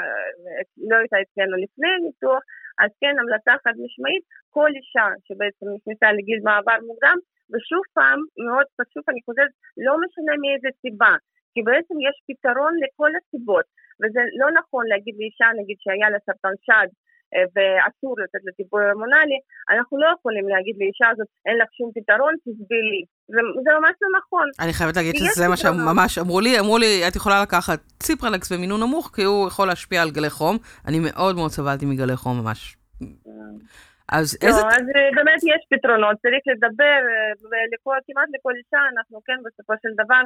אה, 0.46 0.62
לא 0.90 0.96
הייתה 1.00 1.17
אצלנו 1.25 1.55
לפני 1.64 1.90
הניתוח, 1.96 2.43
אז 2.82 2.90
כן, 3.00 3.14
המלצה 3.20 3.52
חד 3.64 3.76
משמעית, 3.85 4.25
כל 4.55 4.70
אישה 4.79 5.06
שבעצם 5.26 5.67
נכנסה 5.76 6.08
לגיל 6.17 6.40
מעבר 6.49 6.79
מוקדם, 6.90 7.19
ושוב 7.50 7.85
פעם, 7.96 8.20
מאוד 8.46 8.69
פשוט, 8.79 9.05
אני 9.08 9.20
חושבת, 9.26 9.52
לא 9.87 9.94
משנה 10.02 10.35
מאיזה 10.43 10.70
סיבה, 10.82 11.12
כי 11.52 11.61
בעצם 11.69 11.96
יש 12.08 12.17
פתרון 12.29 12.73
לכל 12.82 13.11
הסיבות, 13.19 13.67
וזה 14.00 14.23
לא 14.40 14.49
נכון 14.58 14.85
להגיד 14.90 15.14
לאישה, 15.19 15.49
נגיד 15.61 15.76
שהיה 15.82 16.08
לה 16.12 16.19
סרטן 16.26 16.56
שד, 16.67 16.88
ואסור 17.55 18.17
לתת 18.23 18.43
לה 18.45 18.52
טיפול 18.52 18.83
הורמונלי, 18.83 19.38
אנחנו 19.71 19.99
לא 19.99 20.09
יכולים 20.19 20.49
להגיד 20.49 20.75
לאישה 20.79 21.09
הזאת, 21.12 21.26
אין 21.47 21.57
לך 21.59 21.69
שום 21.79 21.91
פתרון, 21.95 22.35
תסבילי. 22.45 23.02
זה, 23.29 23.41
זה 23.64 23.71
ממש 23.79 23.95
לא 24.02 24.09
נכון. 24.19 24.47
אני 24.61 24.73
חייבת 24.73 24.97
להגיד 24.97 25.14
שזה 25.17 25.49
מה. 25.49 25.57
שממש 25.57 26.19
אמרו 26.19 26.41
לי, 26.41 26.59
אמרו 26.61 26.79
לי, 26.79 27.09
את 27.09 27.17
יכולה 27.17 27.43
לקחת 27.43 27.79
ציפרלקס 28.02 28.52
במינון 28.52 28.81
נמוך, 28.81 29.11
כי 29.14 29.23
הוא 29.23 29.47
יכול 29.49 29.67
להשפיע 29.69 30.02
על 30.02 30.11
גלי 30.11 30.31
חום. 30.31 30.57
אני 30.88 30.99
מאוד 31.07 31.37
מאוד 31.37 31.50
סבלתי 31.50 31.87
מגלי 31.87 32.17
חום 32.17 32.41
ממש. 32.41 32.76
אז 34.12 34.26
איזה... 34.43 34.61
לא, 34.61 34.67
אז 34.76 34.85
אה, 34.97 35.11
באמת 35.17 35.41
יש 35.52 35.62
פתרונות, 35.73 36.17
צריך 36.23 36.43
לדבר, 36.52 37.00
אה, 37.12 37.33
ולכל, 37.50 37.97
כמעט 38.07 38.29
לכל 38.35 38.55
אישה 38.61 38.81
אנחנו 38.93 39.17
כן 39.26 39.38
בסופו 39.45 39.75
של 39.83 39.93
דבר 40.02 40.23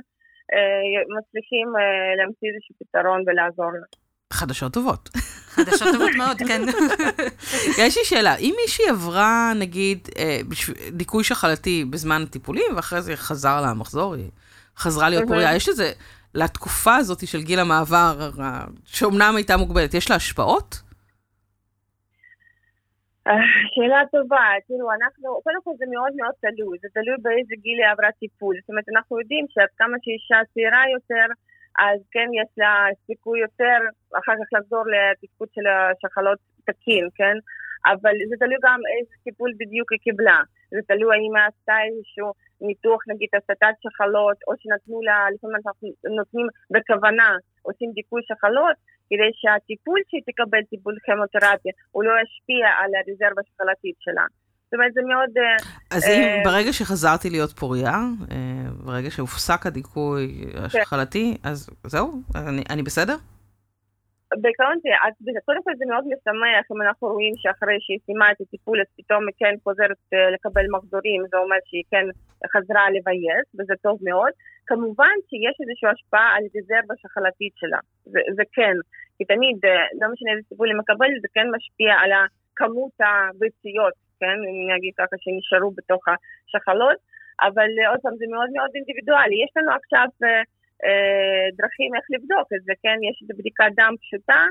אה, 0.54 1.00
מצליחים 1.16 1.68
אה, 1.76 2.14
להמציא 2.18 2.48
איזשהו 2.50 2.74
פתרון 2.80 3.20
ולעזור 3.26 3.72
לה. 3.80 3.88
חדשות 4.32 4.72
טובות. 4.72 5.08
חדשות 5.54 5.88
טובות 5.92 6.10
מאוד, 6.16 6.36
כן. 6.38 6.62
יש 7.82 7.98
לי 7.98 8.04
שאלה, 8.04 8.36
אם 8.36 8.54
מישהי 8.62 8.88
עברה, 8.88 9.52
נגיד, 9.58 10.08
אה, 10.18 10.40
דיכוי 10.92 11.24
שחלתי 11.24 11.84
בזמן 11.90 12.22
הטיפולים, 12.22 12.76
ואחרי 12.76 13.02
זה 13.02 13.16
חזר 13.16 13.60
לה 13.60 13.68
המחזור, 13.68 14.14
היא 14.14 14.30
חזרה 14.76 15.08
להיות. 15.08 15.28
פוריה, 15.28 15.54
יש 15.54 15.68
לזה, 15.68 15.92
לתקופה 16.34 16.96
הזאת 16.96 17.26
של 17.26 17.42
גיל 17.42 17.58
המעבר, 17.58 18.30
שאומנם 18.84 19.32
הייתה 19.36 19.56
מוגבלת, 19.56 19.94
יש 19.94 20.10
לה 20.10 20.16
השפעות? 20.16 20.82
אה, 23.26 23.32
שאלה 23.72 24.00
טובה, 24.14 24.44
תראו, 24.68 24.88
אנחנו, 24.98 25.40
קודם 25.44 25.60
כל 25.64 25.74
זה 25.78 25.86
מאוד 25.94 26.12
מאוד 26.20 26.34
תלוי, 26.44 26.78
זה 26.82 26.88
תלוי 26.96 27.16
באיזה 27.24 27.54
גיל 27.64 27.78
היא 27.80 27.92
עברה 27.92 28.10
טיפול. 28.20 28.54
זאת 28.60 28.70
אומרת, 28.70 28.88
אנחנו 28.94 29.20
יודעים 29.20 29.44
שעד 29.52 29.72
כמה 29.78 29.96
שאישה 30.02 30.38
צעירה 30.54 30.82
יותר, 30.96 31.26
אז 31.78 32.00
כן 32.10 32.28
יש 32.40 32.50
לה 32.58 32.86
סיכוי 33.06 33.40
יותר 33.40 33.78
אחר 34.18 34.32
כך 34.32 34.58
לחזור 34.58 34.84
לתפקוד 34.94 35.48
של 35.54 35.66
השחלות 35.66 36.38
תקין, 36.66 37.08
כן? 37.14 37.36
אבל 37.86 38.14
זה 38.28 38.36
תלוי 38.38 38.56
גם 38.62 38.80
איזה 38.92 39.14
טיפול 39.24 39.50
בדיוק 39.60 39.92
היא 39.92 40.00
קיבלה. 40.06 40.40
זה 40.70 40.80
תלוי 40.88 41.14
האם 41.14 41.36
היא 41.36 41.44
עשתה 41.48 41.76
איזשהו 41.86 42.32
ניתוח, 42.60 43.00
נגיד 43.08 43.28
הסטת 43.36 43.74
שחלות, 43.82 44.36
או 44.46 44.52
שנתנו 44.60 45.02
לה, 45.02 45.26
לפעמים 45.34 45.56
אנחנו 45.56 45.88
נותנים 46.18 46.46
בכוונה, 46.70 47.28
עושים 47.62 47.90
דיכוי 47.92 48.22
שחלות, 48.28 48.76
כדי 49.10 49.30
שהטיפול 49.40 50.00
שהיא 50.08 50.22
תקבל, 50.30 50.62
טיפול 50.70 50.96
כימותרפיה, 51.04 51.72
הוא 51.90 52.04
לא 52.04 52.12
ישפיע 52.22 52.66
על 52.80 52.90
הרזרבה 52.98 53.40
השחלתית 53.44 53.96
שלה. 54.00 54.26
זאת 54.72 54.78
אומרת, 54.78 54.92
זה 54.94 55.00
מאוד... 55.02 55.32
אה, 55.38 55.96
אז 55.96 56.02
אם 56.08 56.22
אה, 56.22 56.40
ברגע 56.44 56.72
שחזרתי 56.72 57.30
להיות 57.30 57.50
פוריה, 57.50 57.96
אה, 58.30 58.36
ברגע 58.86 59.10
שהופסק 59.10 59.66
הדיכוי 59.66 60.44
השחלתי, 60.54 61.36
אז 61.44 61.70
זהו? 61.86 62.08
אני 62.34 62.62
אני 62.70 62.82
בסדר? 62.82 63.16
בעיקרון, 64.42 64.76
קודם 65.44 65.62
כל 65.64 65.72
זה 65.78 65.84
מאוד 65.90 66.04
משמח 66.12 66.64
אם 66.72 66.82
אנחנו 66.82 67.08
רואים 67.08 67.34
שאחרי 67.36 67.78
שהיא 67.80 67.98
סיימה 68.06 68.26
את 68.32 68.40
הטיפול, 68.40 68.80
אז 68.80 68.88
פתאום 68.98 69.22
היא 69.28 69.36
כן 69.38 69.54
חוזרת 69.64 70.02
אה, 70.14 70.30
לקבל 70.34 70.66
מחזורים, 70.74 71.20
זה 71.30 71.36
אומר 71.36 71.56
שהיא 71.68 71.86
כן 71.90 72.06
חזרה 72.52 72.84
לבייס, 72.94 73.46
וזה 73.56 73.74
טוב 73.82 73.96
מאוד. 74.08 74.32
כמובן 74.66 75.14
שיש 75.28 75.56
איזושהי 75.62 75.88
השפעה 75.94 76.28
על 76.36 76.44
רזרבה 76.56 76.94
שחלתית 77.02 77.54
שלה, 77.60 77.80
זה, 78.12 78.20
זה 78.36 78.44
כן, 78.56 78.76
כי 79.16 79.24
תמיד, 79.24 79.56
אה, 79.64 79.84
לא 80.00 80.06
משנה 80.12 80.30
איזה 80.32 80.48
טיפול 80.48 80.68
היא 80.68 80.78
מקבלת, 80.82 81.18
זה 81.24 81.28
כן 81.34 81.46
משפיע 81.56 81.92
על 82.02 82.10
כמות 82.56 82.96
הביציות, 83.06 83.94
כן, 84.22 84.38
אגיד 84.76 84.94
ככה, 84.98 85.16
שנשארו 85.22 85.70
בתוך 85.78 86.02
השחלות, 86.08 86.98
אבל 87.46 87.70
עוד 87.90 88.00
פעם, 88.02 88.16
זה 88.20 88.26
מאוד 88.34 88.50
מאוד 88.56 88.70
אינדיבידואלי. 88.74 89.36
יש 89.44 89.52
לנו 89.56 89.70
עכשיו... 89.80 90.08
אה, 90.86 91.46
דרכים 91.58 91.90
איך 91.96 92.04
לבדוק 92.14 92.46
את 92.54 92.62
זה, 92.66 92.72
כן? 92.82 92.98
יש 93.08 93.16
את 93.22 93.36
בדיקת 93.38 93.72
דם 93.78 93.94
פשוטה, 94.02 94.42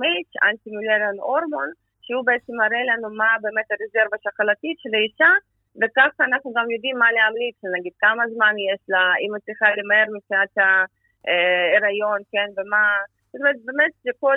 מייץ', 0.00 0.34
אנטימולרן 0.48 1.16
הורמון, 1.26 1.70
שהוא 2.04 2.24
בעצם 2.26 2.52
מראה 2.62 2.82
לנו 2.90 3.08
מה 3.20 3.30
באמת 3.42 3.68
הרזרבה 3.70 4.16
השחלתית 4.18 4.76
של 4.82 4.92
האישה, 4.96 5.32
וככה 5.80 6.24
אנחנו 6.28 6.52
גם 6.56 6.66
יודעים 6.74 6.96
מה 6.98 7.08
להמליץ, 7.12 7.58
נגיד 7.76 7.94
כמה 8.04 8.22
זמן 8.34 8.54
יש 8.70 8.82
לה, 8.92 9.04
אם 9.22 9.30
היא 9.34 9.42
צריכה 9.46 9.66
למהר 9.78 10.06
מבחינת 10.14 10.52
ההיריון, 10.64 12.20
כן, 12.32 12.48
ומה... 12.56 12.84
זאת 13.32 13.40
אומרת, 13.40 13.56
באמת 13.64 13.92
זה 14.04 14.10
כל, 14.20 14.36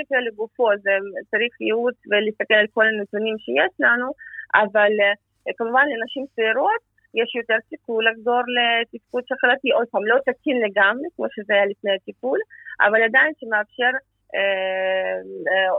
מקרה 0.00 0.20
לגופו, 0.20 0.68
זה 0.82 0.90
צריך 1.30 1.60
ייעוץ 1.60 1.96
ולהסתכל 2.10 2.54
על 2.54 2.66
כל 2.74 2.86
הנתונים 2.86 3.36
שיש 3.44 3.74
לנו, 3.80 4.08
אבל 4.54 4.92
אה, 5.02 5.52
כמובן 5.58 5.84
לנשים 5.92 6.24
צעירות 6.36 6.82
יש 7.20 7.34
יותר 7.40 7.58
סיכוי 7.68 8.04
לחזור 8.04 8.40
לתפקוד 8.56 9.22
שחלתי, 9.28 9.70
עוד 9.70 9.86
פעם, 9.92 10.04
לא 10.06 10.16
תקין 10.26 10.56
לגמרי, 10.66 11.06
כמו 11.16 11.26
שזה 11.34 11.52
היה 11.54 11.66
לפני 11.66 11.92
הטיפול, 11.94 12.38
אבל 12.80 13.02
עדיין 13.02 13.32
שמאפשר 13.38 13.92
אה, 14.34 15.16
אה, 15.50 15.70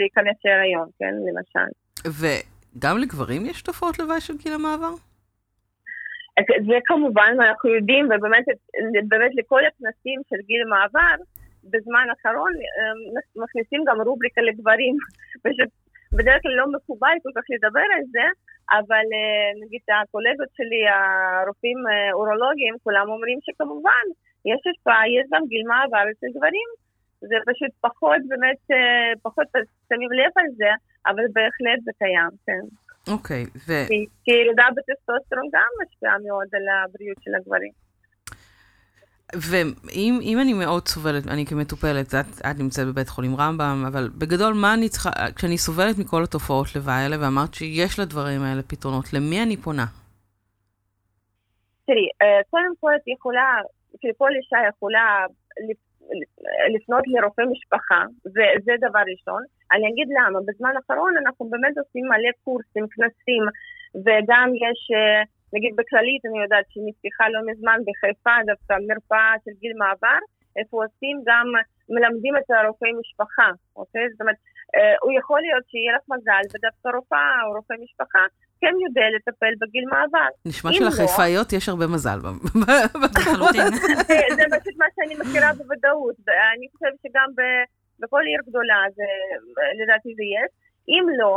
להיכנס 0.00 0.36
להיריון, 0.44 0.88
כן, 0.98 1.14
למשל. 1.28 1.68
וגם 2.20 2.98
לגברים 2.98 3.46
יש 3.46 3.62
תופעות 3.62 3.98
לוואי 3.98 4.20
של 4.20 4.36
גיל 4.36 4.52
המעבר? 4.52 5.09
זה 6.66 6.78
כמובן, 6.84 7.32
אנחנו 7.40 7.70
יודעים, 7.70 8.04
ובאמת 8.06 8.44
באמת 9.08 9.30
לכל 9.34 9.62
הכנסים 9.64 10.20
של 10.28 10.36
גיל 10.46 10.62
המעבר, 10.62 11.16
בזמן 11.64 12.06
האחרון 12.10 12.52
מכניסים 13.36 13.84
גם 13.86 14.00
רובריקה 14.00 14.40
לגברים, 14.40 14.94
פשוט 15.44 15.70
בדרך 16.12 16.42
כלל 16.42 16.52
לא 16.52 16.66
מקובל 16.72 17.16
כל 17.22 17.32
כך 17.36 17.44
לדבר 17.54 17.86
על 17.96 18.04
זה, 18.14 18.26
אבל 18.78 19.06
אה, 19.16 19.48
נגיד 19.62 19.80
הקולגות 20.02 20.50
שלי, 20.56 20.82
הרופאים 20.94 21.78
אה, 21.90 22.12
אורולוגיים, 22.12 22.74
כולם 22.84 23.06
אומרים 23.08 23.38
שכמובן, 23.46 24.04
יש 24.52 24.60
השפעה, 24.70 25.02
יש 25.16 25.26
גם 25.32 25.42
גיל 25.50 25.64
מעבר 25.66 26.04
אצל 26.10 26.30
גברים. 26.36 26.68
זה 27.20 27.36
פשוט 27.50 27.72
פחות 27.80 28.20
באמת, 28.28 28.60
אה, 28.70 29.12
פחות 29.22 29.48
שמים 29.88 30.12
לב 30.12 30.32
על 30.36 30.50
זה, 30.60 30.70
אבל 31.06 31.24
בהחלט 31.36 31.80
זה 31.84 31.92
קיים, 31.98 32.32
כן. 32.46 32.64
אוקיי, 33.10 33.44
ו... 33.66 33.72
כי 34.24 34.30
ירידה 34.30 34.64
בטסטוסטרון 34.76 35.48
גם 35.52 35.68
משפיעה 35.82 36.16
מאוד 36.26 36.46
על 36.52 36.62
הבריאות 36.84 37.16
של 37.22 37.30
הגברים. 37.34 37.72
ואם 39.34 40.38
אני 40.42 40.52
מאוד 40.52 40.88
סובלת, 40.88 41.26
אני 41.26 41.46
כמטופלת, 41.46 42.14
את, 42.14 42.26
את 42.50 42.58
נמצאת 42.58 42.86
בבית 42.86 43.08
חולים 43.08 43.36
רמב"ם, 43.36 43.84
אבל 43.88 44.08
בגדול, 44.18 44.54
מה 44.54 44.74
אני 44.74 44.88
צריכה, 44.88 45.10
כשאני 45.36 45.58
סובלת 45.58 45.98
מכל 45.98 46.22
התופעות 46.22 46.66
לוואי 46.76 46.94
האלה, 46.94 47.16
ואמרת 47.20 47.54
שיש 47.54 47.98
לדברים 47.98 48.42
האלה 48.42 48.62
פתרונות, 48.62 49.12
למי 49.12 49.42
אני 49.42 49.56
פונה? 49.56 49.86
תראי, 51.86 52.08
אה, 52.22 52.40
קודם 52.50 52.72
כל 52.80 52.92
את 52.96 53.08
יכולה, 53.16 53.48
כל 54.18 54.28
אישה 54.36 54.56
יכולה 54.68 55.26
לפנות 56.74 57.04
לרופא 57.06 57.42
משפחה, 57.52 58.00
זה, 58.22 58.44
זה 58.64 58.72
דבר 58.86 59.04
ראשון. 59.12 59.42
אני 59.72 59.84
אגיד 59.90 60.08
למה, 60.16 60.38
בזמן 60.46 60.72
האחרון 60.76 61.12
אנחנו 61.22 61.48
באמת 61.50 61.74
עושים 61.78 62.04
מלא 62.08 62.32
קורסים, 62.44 62.84
כנסים, 62.94 63.44
וגם 64.04 64.48
יש... 64.64 64.80
אה, 64.96 65.22
נגיד 65.54 65.72
בכללית 65.78 66.22
אני 66.26 66.42
יודעת 66.42 66.66
שנפתחה 66.72 67.24
לא 67.28 67.40
מזמן 67.50 67.78
בחיפה 67.86 68.36
דווקא 68.46 68.74
מרפאה 68.88 69.34
של 69.44 69.50
גיל 69.60 69.74
מעבר, 69.82 70.20
איפה 70.56 70.84
עושים 70.84 71.16
גם, 71.28 71.46
מלמדים 71.94 72.34
את 72.36 72.50
הרופאי 72.50 72.92
משפחה, 73.00 73.50
אוקיי? 73.76 74.10
זאת 74.12 74.20
אומרת, 74.20 74.36
הוא 75.02 75.12
יכול 75.18 75.40
להיות 75.40 75.64
שיהיה 75.70 75.92
לך 75.96 76.04
מזל 76.14 76.44
ודווקא 76.52 76.88
רופאה 76.96 77.36
או 77.44 77.52
רופא 77.56 77.74
משפחה 77.84 78.24
כן 78.60 78.74
יודע 78.86 79.06
לטפל 79.16 79.52
בגיל 79.60 79.84
מעבר. 79.92 80.28
נשמע 80.46 80.70
שלחיפאיות 80.72 81.52
לא, 81.52 81.56
יש 81.58 81.68
הרבה 81.68 81.86
מזל 81.86 82.18
בחלוטין. 83.02 83.70
זה 84.38 84.44
פשוט 84.54 84.76
מה 84.82 84.88
שאני 84.94 85.14
מכירה 85.22 85.50
בוודאות. 85.58 86.16
אני 86.54 86.66
חושבת 86.72 86.98
שגם 87.04 87.28
בכל 88.00 88.22
עיר 88.30 88.40
גדולה, 88.48 88.80
לדעתי 89.80 90.10
זה 90.18 90.24
יש. 90.36 90.50
אם 90.92 91.04
לא, 91.20 91.36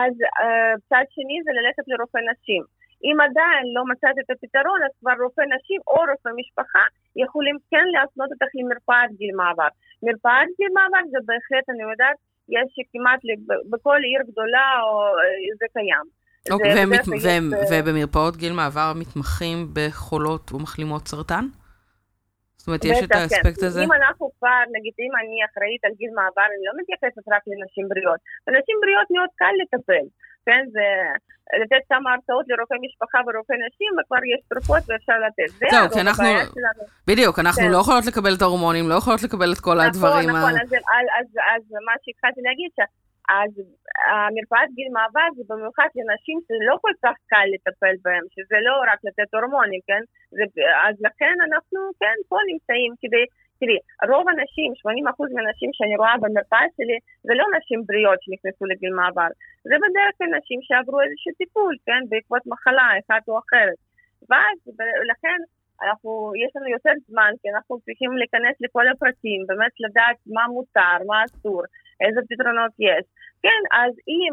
אז 0.00 0.14
uh, 0.42 0.74
צד 0.88 1.06
שני 1.14 1.36
זה 1.44 1.50
ללכת 1.58 1.84
לרופא 1.90 2.20
נשים. 2.30 2.62
אם 3.06 3.16
עדיין 3.26 3.64
לא 3.76 3.82
מצאת 3.90 4.16
את 4.22 4.28
הפתרון, 4.32 4.80
אז 4.86 4.92
כבר 5.00 5.16
רופא 5.24 5.44
נשים 5.54 5.80
או 5.90 6.00
רופא 6.10 6.30
משפחה 6.40 6.84
יכולים 7.24 7.56
כן 7.70 7.86
להפנות 7.94 8.30
אותך 8.32 8.50
למרפאת 8.58 9.10
גיל 9.18 9.32
מעבר. 9.40 9.70
מרפאת 10.04 10.48
גיל 10.58 10.72
מעבר 10.78 11.02
זה 11.12 11.20
בהחלט, 11.28 11.66
אני 11.72 11.82
יודעת, 11.90 12.18
יש 12.56 12.68
כמעט 12.92 13.20
בכל 13.70 13.98
עיר 14.10 14.22
גדולה, 14.30 14.68
או, 14.82 14.92
אה, 15.22 15.56
זה 15.60 15.66
קיים. 15.72 16.06
אוקיי, 16.50 16.74
והם, 16.74 16.90
והם, 16.90 17.18
והם, 17.24 17.46
אה, 17.54 17.80
ובמרפאות 17.82 18.36
גיל 18.36 18.52
מעבר 18.52 18.92
מתמחים 19.00 19.58
בחולות 19.74 20.52
ומחלימות 20.52 21.08
סרטן? 21.08 21.44
זאת 22.62 22.66
אומרת, 22.68 22.84
יש 22.84 22.98
את 23.04 23.12
האספקט 23.16 23.60
כן. 23.60 23.66
הזה? 23.66 23.80
אם 23.84 23.92
אנחנו 23.92 24.24
כבר, 24.38 24.58
נגיד, 24.76 24.94
אם 25.06 25.12
אני 25.20 25.36
אחראית 25.48 25.82
על 25.86 25.94
גיל 26.00 26.12
מעבר, 26.18 26.46
אני 26.56 26.64
לא 26.68 26.74
מתייחסת 26.80 27.24
רק 27.34 27.42
לנשים 27.50 27.84
בריאות. 27.92 28.20
לנשים 28.48 28.76
בריאות 28.82 29.08
מאוד 29.14 29.30
קל 29.40 29.54
לטפל. 29.60 30.04
כן? 30.46 30.62
זה 30.74 30.86
לתת 31.62 31.82
כמה 31.88 32.12
הרצאות 32.12 32.44
לרופאי 32.48 32.78
משפחה 32.86 33.18
ורופאי 33.26 33.56
נשים, 33.66 33.92
וכבר 33.98 34.22
יש 34.32 34.40
תרופות 34.50 34.82
ואפשר 34.88 35.18
לתת. 35.26 35.50
זהו, 35.72 35.86
כי 35.92 36.00
אנחנו... 36.06 36.28
בדיוק, 37.10 37.38
אנחנו 37.38 37.62
כן. 37.62 37.72
לא 37.74 37.78
יכולות 37.82 38.04
לקבל 38.10 38.32
את 38.36 38.42
ההורמונים, 38.42 38.84
לא 38.88 38.94
יכולות 39.00 39.22
לקבל 39.26 39.50
את 39.54 39.60
כל 39.66 39.74
נכון, 39.74 39.86
הדברים. 39.86 40.28
נכון, 40.30 40.38
נכון, 40.38 40.54
אז 41.54 41.62
מה 41.88 41.94
שהתחלתי 42.02 42.40
להגיד, 42.46 42.70
אז 43.40 43.52
המרפאת 44.12 44.68
גיל 44.76 44.90
מעבר 44.96 45.28
זה 45.36 45.42
במיוחד 45.50 45.88
לנשים 45.98 46.36
שזה 46.44 46.64
לא 46.70 46.76
כל 46.84 46.94
כך 47.04 47.16
קל 47.32 47.46
לטפל 47.54 47.94
בהם, 48.04 48.24
שזה 48.34 48.58
לא 48.66 48.74
רק 48.90 48.98
לתת 49.06 49.28
הורמונים, 49.34 49.80
כן? 49.88 50.02
אז 50.86 50.94
לכן 51.06 51.34
אנחנו, 51.46 51.80
כן, 52.00 52.16
פה 52.30 52.38
נמצאים 52.50 52.92
כדי 53.02 53.24
תראי, 53.62 53.80
רוב 54.10 54.24
הנשים, 54.32 54.70
80% 54.72 55.34
מהנשים 55.34 55.70
שאני 55.76 55.96
רואה 56.00 56.14
במרפאה 56.22 56.66
שלי, 56.76 56.98
זה 57.26 57.32
לא 57.40 57.44
נשים 57.56 57.80
בריאות 57.88 58.18
שנכנסו 58.22 58.64
לגיל 58.72 58.92
מעבר. 59.00 59.30
זה 59.68 59.76
בדרך 59.82 60.12
כלל 60.18 60.30
נשים 60.38 60.58
שעברו 60.66 60.98
איזשהו 61.00 61.32
טיפול, 61.40 61.74
כן, 61.86 62.02
בעקבות 62.10 62.42
מחלה 62.52 62.86
אחת 63.00 63.22
או 63.28 63.34
אחרת. 63.42 63.78
ואז, 64.28 64.56
לכן, 65.10 65.38
אנחנו, 65.84 66.10
יש 66.42 66.50
לנו 66.56 66.68
יותר 66.76 66.94
זמן, 67.08 67.32
כי 67.40 67.46
אנחנו 67.54 67.72
צריכים 67.84 68.10
להיכנס 68.20 68.56
לכל 68.64 68.86
הפרטים, 68.88 69.40
באמת 69.48 69.74
לדעת 69.84 70.18
מה 70.34 70.44
מותר, 70.54 70.96
מה 71.10 71.18
אסור, 71.26 71.62
איזה 72.04 72.20
פתרונות 72.30 72.72
יש. 72.88 73.04
כן, 73.44 73.62
אז 73.80 73.92
אם, 74.12 74.32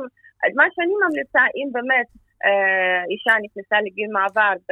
מה 0.60 0.68
שאני 0.74 0.96
ממליצה, 1.04 1.44
אם 1.58 1.68
באמת 1.76 2.10
אה, 2.46 3.02
אישה 3.12 3.34
נכנסה 3.44 3.78
לגיל 3.86 4.10
מעבר 4.18 4.54
ב... 4.70 4.72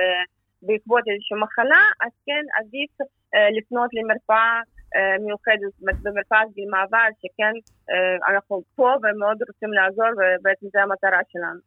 בעקבות 0.65 1.03
איזושהי 1.07 1.37
מחלה, 1.43 1.83
אז 2.05 2.11
כן 2.25 2.43
עדיף 2.59 2.91
לפנות 3.57 3.89
למרפאה 3.93 4.61
אה, 4.95 5.15
מיוחדת, 5.25 5.73
במרפאת 6.03 6.47
גיל 6.55 6.69
מעבר, 6.69 7.07
שכן 7.21 7.53
אה, 7.91 8.33
אנחנו 8.33 8.63
פה 8.75 8.89
ומאוד 9.01 9.37
רוצים 9.47 9.71
לעזור, 9.73 10.11
ובעצם 10.17 10.65
זו 10.73 10.79
המטרה 10.79 11.19
שלנו. 11.31 11.59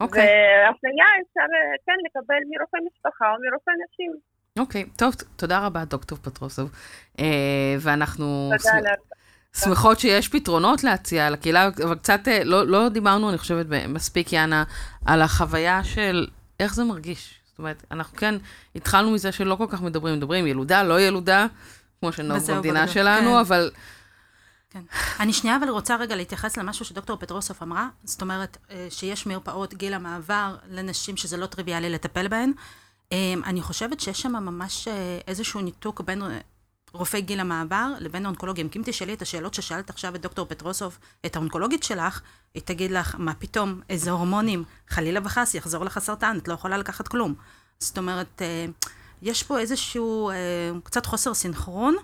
אוקיי. 0.00 0.22
Okay. 0.22 0.26
והפניה 0.26 1.06
אפשר 1.22 1.48
כן 1.86 1.98
לקבל 2.06 2.40
מרופא 2.50 2.76
משפחה 2.86 3.24
או 3.30 3.36
מרופא 3.50 3.70
נשים. 3.84 4.12
אוקיי, 4.58 4.82
okay, 4.82 4.98
טוב, 4.98 5.14
תודה 5.36 5.66
רבה, 5.66 5.84
דוקטור 5.84 6.18
פטרוסוב. 6.18 6.70
ואנחנו... 7.80 8.50
תודה 8.50 8.88
שמ... 9.54 9.64
שמחות 9.64 9.98
שיש 9.98 10.28
פתרונות 10.28 10.84
להציע 10.84 11.30
לקהילה, 11.30 11.68
אבל 11.84 11.94
קצת 11.94 12.20
לא, 12.44 12.66
לא 12.66 12.88
דיברנו, 12.88 13.30
אני 13.30 13.38
חושבת, 13.38 13.66
מספיק, 13.88 14.32
יאנה, 14.32 14.64
על 15.06 15.22
החוויה 15.22 15.84
של 15.84 16.26
איך 16.60 16.74
זה 16.74 16.84
מרגיש 16.84 17.41
זאת 17.52 17.58
אומרת, 17.58 17.84
אנחנו 17.90 18.18
כן 18.18 18.34
התחלנו 18.74 19.10
מזה 19.10 19.32
שלא 19.32 19.54
כל 19.54 19.66
כך 19.68 19.82
מדברים, 19.82 20.16
מדברים 20.16 20.46
ילודה, 20.46 20.82
לא 20.82 21.00
ילודה, 21.00 21.46
כמו 22.00 22.12
שנהוג 22.12 22.42
במדינה 22.50 22.88
שלנו, 22.88 23.30
כן. 23.30 23.36
אבל... 23.38 23.70
כן. 24.70 24.82
אני 25.20 25.32
שנייה 25.32 25.56
אבל 25.56 25.68
רוצה 25.68 25.96
רגע 25.96 26.16
להתייחס 26.16 26.56
למשהו 26.56 26.84
שדוקטור 26.84 27.16
פטרוסוף 27.16 27.62
אמרה, 27.62 27.88
זאת 28.04 28.22
אומרת 28.22 28.56
אה, 28.70 28.86
שיש 28.90 29.26
מרפאות 29.26 29.74
גיל 29.74 29.94
המעבר 29.94 30.56
לנשים 30.70 31.16
שזה 31.16 31.36
לא 31.36 31.46
טריוויאלי 31.46 31.90
לטפל 31.90 32.28
בהן. 32.28 32.52
אה, 33.12 33.34
אני 33.44 33.62
חושבת 33.62 34.00
שיש 34.00 34.22
שם 34.22 34.32
ממש 34.32 34.88
אה, 34.88 35.18
איזשהו 35.26 35.60
ניתוק 35.60 36.00
בין 36.00 36.22
רופאי 36.92 37.20
גיל 37.20 37.40
המעבר 37.40 37.92
לבין 38.00 38.24
האונקולוגים. 38.24 38.68
כי 38.68 38.78
אם 38.78 38.84
תשאלי 38.86 39.14
את 39.14 39.22
השאלות 39.22 39.54
ששאלת 39.54 39.90
עכשיו 39.90 40.14
את 40.14 40.20
דוקטור 40.22 40.46
פטרוסוב, 40.46 40.98
את 41.26 41.36
האונקולוגית 41.36 41.82
שלך, 41.82 42.20
היא 42.54 42.62
תגיד 42.64 42.90
לך, 42.90 43.16
מה 43.18 43.34
פתאום, 43.34 43.80
איזה 43.90 44.10
הורמונים, 44.10 44.64
חלילה 44.88 45.20
וחס, 45.24 45.54
יחזור 45.54 45.84
לך 45.84 45.98
סרטן, 45.98 46.38
את 46.42 46.48
לא 46.48 46.54
יכולה 46.54 46.78
לקחת 46.78 47.08
כלום. 47.08 47.34
זאת 47.78 47.98
אומרת, 47.98 48.42
אה, 48.42 48.66
יש 49.22 49.42
פה 49.42 49.58
איזשהו 49.58 50.30
אה, 50.30 50.34
קצת 50.84 51.06
חוסר 51.06 51.34
סינכרון, 51.34 51.96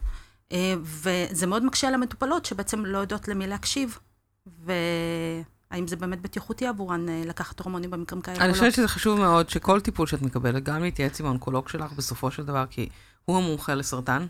אה, 0.52 0.74
וזה 0.82 1.46
מאוד 1.46 1.64
מקשה 1.64 1.88
על 1.88 1.94
המטופלות 1.94 2.44
שבעצם 2.44 2.86
לא 2.86 2.98
יודעות 2.98 3.28
למי 3.28 3.46
להקשיב, 3.46 3.98
והאם 4.46 5.86
זה 5.86 5.96
באמת 5.96 6.20
בטיחותי 6.20 6.66
עבורן 6.66 7.06
לקחת 7.08 7.60
הורמונים 7.60 7.90
במקרים 7.90 8.22
כאלה 8.22 8.36
או 8.36 8.40
לא. 8.40 8.44
אני 8.44 8.52
חושבת 8.52 8.72
שזה 8.72 8.88
חשוב 8.88 9.18
מאוד 9.18 9.50
שכל 9.50 9.80
טיפול 9.80 10.06
שאת 10.06 10.22
מקבלת, 10.22 10.64
גם 10.64 10.82
להתייעץ 10.82 11.20
עם 11.20 11.26
האונקולוג 11.26 11.68
שלך 11.68 11.92
בסופו 11.92 12.30
של 12.30 12.44
דבר, 12.44 12.64
כי 12.70 12.88
הוא 13.24 13.36
המומחה 13.36 13.74
לסרטן. 13.74 14.26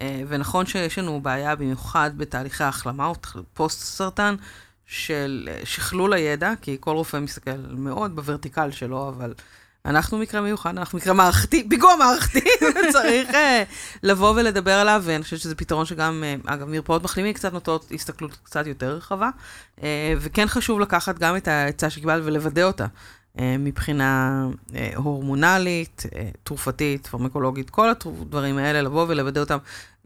אה, 0.00 0.22
ונכון 0.28 0.66
שיש 0.66 0.98
לנו 0.98 1.20
בעיה 1.20 1.56
במיוחד 1.56 2.10
בתהליכי 2.16 2.64
ההחלמה 2.64 3.06
או 3.06 3.14
פוסט-סרטן 3.54 4.34
של 4.86 5.48
אה, 5.52 5.60
שכלול 5.64 6.12
הידע, 6.12 6.52
כי 6.62 6.76
כל 6.80 6.90
רופא 6.90 7.16
מסתכל 7.16 7.56
מאוד 7.70 8.16
בוורטיקל 8.16 8.70
שלו, 8.70 9.08
אבל 9.08 9.34
אנחנו 9.84 10.18
מקרה 10.18 10.40
מיוחד, 10.40 10.78
אנחנו 10.78 10.98
מקרה 10.98 11.14
מערכתי, 11.14 11.68
פיגוע 11.68 11.96
מערכתי, 11.96 12.44
וצריך 12.88 13.30
uh, 13.30 13.34
לבוא 14.02 14.34
ולדבר 14.36 14.72
עליו, 14.72 15.02
ואני 15.04 15.22
חושבת 15.22 15.40
שזה 15.40 15.54
פתרון 15.54 15.86
שגם, 15.86 16.24
אגב, 16.46 16.68
מרפאות 16.68 17.02
מחלימים 17.02 17.32
קצת 17.32 17.52
נוטות 17.52 17.90
הסתכלות 17.94 18.36
קצת 18.42 18.66
יותר 18.66 18.96
רחבה, 18.96 19.30
וכן 20.18 20.46
חשוב 20.46 20.80
לקחת 20.80 21.18
גם 21.18 21.36
את 21.36 21.48
העצה 21.48 21.90
שקיבלת 21.90 22.22
ולוודא 22.24 22.62
אותה. 22.62 22.86
Uh, 23.38 23.40
מבחינה 23.58 24.46
uh, 24.68 24.74
הורמונלית, 24.96 26.02
uh, 26.06 26.16
תרופתית, 26.42 27.06
פרמקולוגית, 27.06 27.70
כל 27.70 27.90
הדברים 27.90 28.58
האלה, 28.58 28.82
לבוא 28.82 29.06
ולוודא 29.08 29.40
אותם 29.40 29.58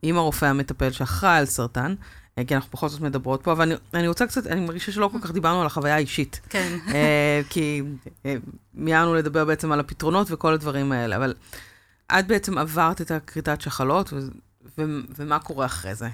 עם 0.02 0.16
הרופא 0.16 0.46
המטפל 0.46 0.90
שאחראי 0.90 1.38
על 1.38 1.44
סרטן. 1.44 1.94
אה, 2.38 2.44
כי 2.44 2.54
אנחנו 2.54 2.70
בכל 2.72 2.88
זאת 2.88 3.00
מדברות 3.00 3.42
פה, 3.42 3.52
אבל 3.52 3.62
אני, 3.62 3.74
אני 3.94 4.08
רוצה 4.08 4.26
קצת, 4.26 4.46
אני 4.46 4.60
מרגישה 4.60 4.92
שלא 4.92 5.08
כל 5.12 5.18
כך 5.22 5.32
דיברנו 5.32 5.60
על 5.60 5.66
החוויה 5.66 5.94
האישית. 5.94 6.40
כן. 6.48 6.78
כי 7.50 7.82
מיהרנו 8.74 9.14
לדבר 9.14 9.44
בעצם 9.44 9.72
על 9.72 9.80
הפתרונות 9.80 10.26
וכל 10.30 10.54
הדברים 10.54 10.92
האלה, 10.92 11.16
אבל 11.16 11.34
את 12.18 12.26
בעצם 12.26 12.58
עברת 12.58 13.00
את 13.00 13.10
הכריתת 13.10 13.60
שחלות, 13.60 14.12
ו- 14.12 14.18
ו- 14.78 15.00
ומה 15.18 15.38
קורה 15.38 15.66
אחרי 15.66 15.94
זה? 15.94 16.08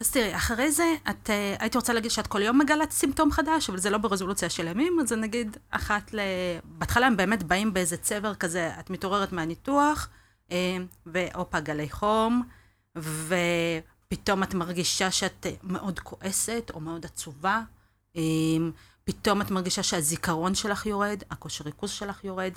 אז 0.00 0.10
תראי, 0.10 0.36
אחרי 0.36 0.72
זה, 0.72 0.94
את, 1.10 1.26
uh, 1.26 1.62
הייתי 1.62 1.78
רוצה 1.78 1.92
להגיד 1.92 2.10
שאת 2.10 2.26
כל 2.26 2.42
יום 2.42 2.58
מגלת 2.58 2.90
סימפטום 2.90 3.32
חדש, 3.32 3.70
אבל 3.70 3.78
זה 3.78 3.90
לא 3.90 3.98
ברזולוציה 3.98 4.50
של 4.50 4.66
ימים, 4.66 4.98
אז 5.00 5.12
נגיד 5.12 5.56
אחת 5.70 6.14
ל... 6.14 6.20
בהתחלה 6.64 7.06
הם 7.06 7.16
באמת 7.16 7.42
באים 7.42 7.74
באיזה 7.74 7.96
צבר 7.96 8.34
כזה, 8.34 8.70
את 8.80 8.90
מתעוררת 8.90 9.32
מהניתוח, 9.32 10.08
uh, 10.48 10.52
והופה, 11.06 11.60
גלי 11.60 11.90
חום, 11.90 12.42
ו... 12.98 13.34
פתאום 14.08 14.42
את 14.42 14.54
מרגישה 14.54 15.10
שאת 15.10 15.46
מאוד 15.62 16.00
כועסת 16.00 16.70
או 16.74 16.80
מאוד 16.80 17.04
עצובה, 17.04 17.62
פתאום 19.04 19.42
את 19.42 19.50
מרגישה 19.50 19.82
שהזיכרון 19.82 20.54
שלך 20.54 20.86
יורד, 20.86 21.22
הכושר 21.30 21.64
ריכוז 21.64 21.90
שלך 21.90 22.24
יורד. 22.24 22.52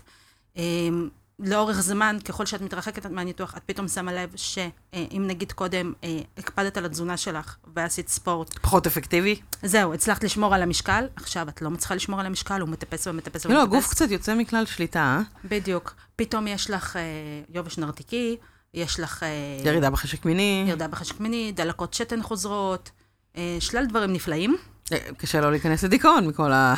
לאורך 1.39 1.81
זמן, 1.81 2.17
ככל 2.25 2.45
שאת 2.45 2.61
מתרחקת 2.61 3.05
מהניתוח, 3.05 3.57
את 3.57 3.61
פתאום 3.65 3.87
שמה 3.87 4.13
לב 4.13 4.29
שאם 4.35 5.23
נגיד 5.27 5.51
קודם 5.51 5.93
אה, 6.03 6.19
הקפדת 6.37 6.77
על 6.77 6.85
התזונה 6.85 7.17
שלך 7.17 7.55
ועשית 7.75 8.09
ספורט. 8.09 8.59
פחות 8.59 8.87
אפקטיבי? 8.87 9.39
זהו, 9.63 9.93
הצלחת 9.93 10.23
לשמור 10.23 10.55
על 10.55 10.61
המשקל, 10.63 11.05
עכשיו 11.15 11.49
את 11.49 11.61
לא 11.61 11.69
מצליחה 11.69 11.95
לשמור 11.95 12.19
על 12.19 12.25
המשקל, 12.25 12.61
הוא 12.61 12.69
מטפס 12.69 13.07
ומטפס 13.07 13.45
ומטפס. 13.45 13.57
לא, 13.57 13.61
הגוף 13.61 13.89
קצת 13.89 14.11
יוצא 14.11 14.35
מכלל 14.35 14.65
שליטה, 14.65 14.99
אה? 14.99 15.21
בדיוק. 15.43 15.95
פתאום 16.15 16.47
יש 16.47 16.69
לך 16.69 16.95
אה, 16.95 17.01
יובש 17.49 17.77
נרתיקי, 17.77 18.37
יש 18.73 18.99
לך... 18.99 19.23
אה, 19.23 19.29
ירידה 19.63 19.89
בחשק 19.89 20.25
מיני. 20.25 20.65
ירידה 20.67 20.87
בחשק 20.87 21.19
מיני, 21.19 21.51
דלקות 21.55 21.93
שתן 21.93 22.23
חוזרות, 22.23 22.91
אה, 23.37 23.57
שלל 23.59 23.85
דברים 23.85 24.13
נפלאים. 24.13 24.57
אה, 24.93 24.97
קשה 25.17 25.41
לא 25.41 25.51
להיכנס 25.51 25.83
לדיכאון 25.83 26.27
מכל, 26.27 26.51
ה... 26.51 26.75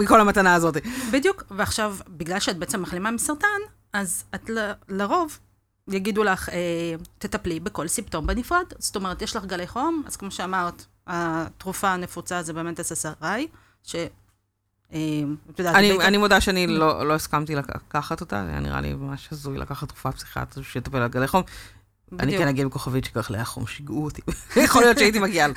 מכל 0.00 0.20
המתנה 0.20 0.54
הזאת. 0.54 0.76
בדיוק, 1.12 1.44
ועכשיו, 1.50 1.96
בגלל 2.08 2.40
שאת 2.40 2.56
בעצם 2.56 2.82
מחלימה 2.82 3.10
מסרטן, 3.10 3.46
אז 3.96 4.24
את 4.34 4.50
ל... 4.50 4.72
לרוב 4.88 5.38
יגידו 5.88 6.24
לך, 6.24 6.48
תטפלי 7.18 7.60
בכל 7.60 7.88
סימפטום 7.88 8.26
בנפרד. 8.26 8.64
זאת 8.78 8.96
אומרת, 8.96 9.22
יש 9.22 9.36
לך 9.36 9.44
גלי 9.44 9.66
חום, 9.66 10.02
אז 10.06 10.16
כמו 10.16 10.30
שאמרת, 10.30 10.84
התרופה 11.06 11.88
הנפוצה 11.88 12.42
זה 12.42 12.52
באמת 12.52 12.80
SSRI, 12.80 13.40
ש... 13.82 13.96
אני, 15.58 15.98
אני 16.00 16.16
מודה 16.16 16.40
שאני 16.40 16.66
לא, 16.66 17.08
לא 17.08 17.14
הסכמתי 17.14 17.54
לקחת 17.54 18.20
אותה, 18.20 18.42
זה 18.44 18.50
היה 18.50 18.60
נראה 18.60 18.80
לי 18.80 18.94
ממש 18.94 19.28
הזוי 19.32 19.58
לקחת 19.58 19.88
תרופה 19.88 20.12
פסיכיאטרית 20.12 20.66
שתטפל 20.66 20.96
על 20.98 21.08
גלי 21.08 21.28
חום. 21.28 21.42
בדיוק. 22.12 22.22
אני 22.22 22.38
כן 22.38 22.48
אגיד 22.48 22.66
בכוכבית 22.66 23.04
שכך 23.04 23.30
לאה 23.30 23.44
חום, 23.44 23.66
שיגעו 23.66 24.04
אותי. 24.04 24.22
יכול 24.64 24.82
להיות 24.82 24.98
שהייתי 24.98 25.18
מגיעה 25.18 25.48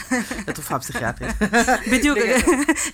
לתרופה 0.47 0.75
הפסיכיאטרית. 0.75 1.35
בדיוק, 1.91 2.17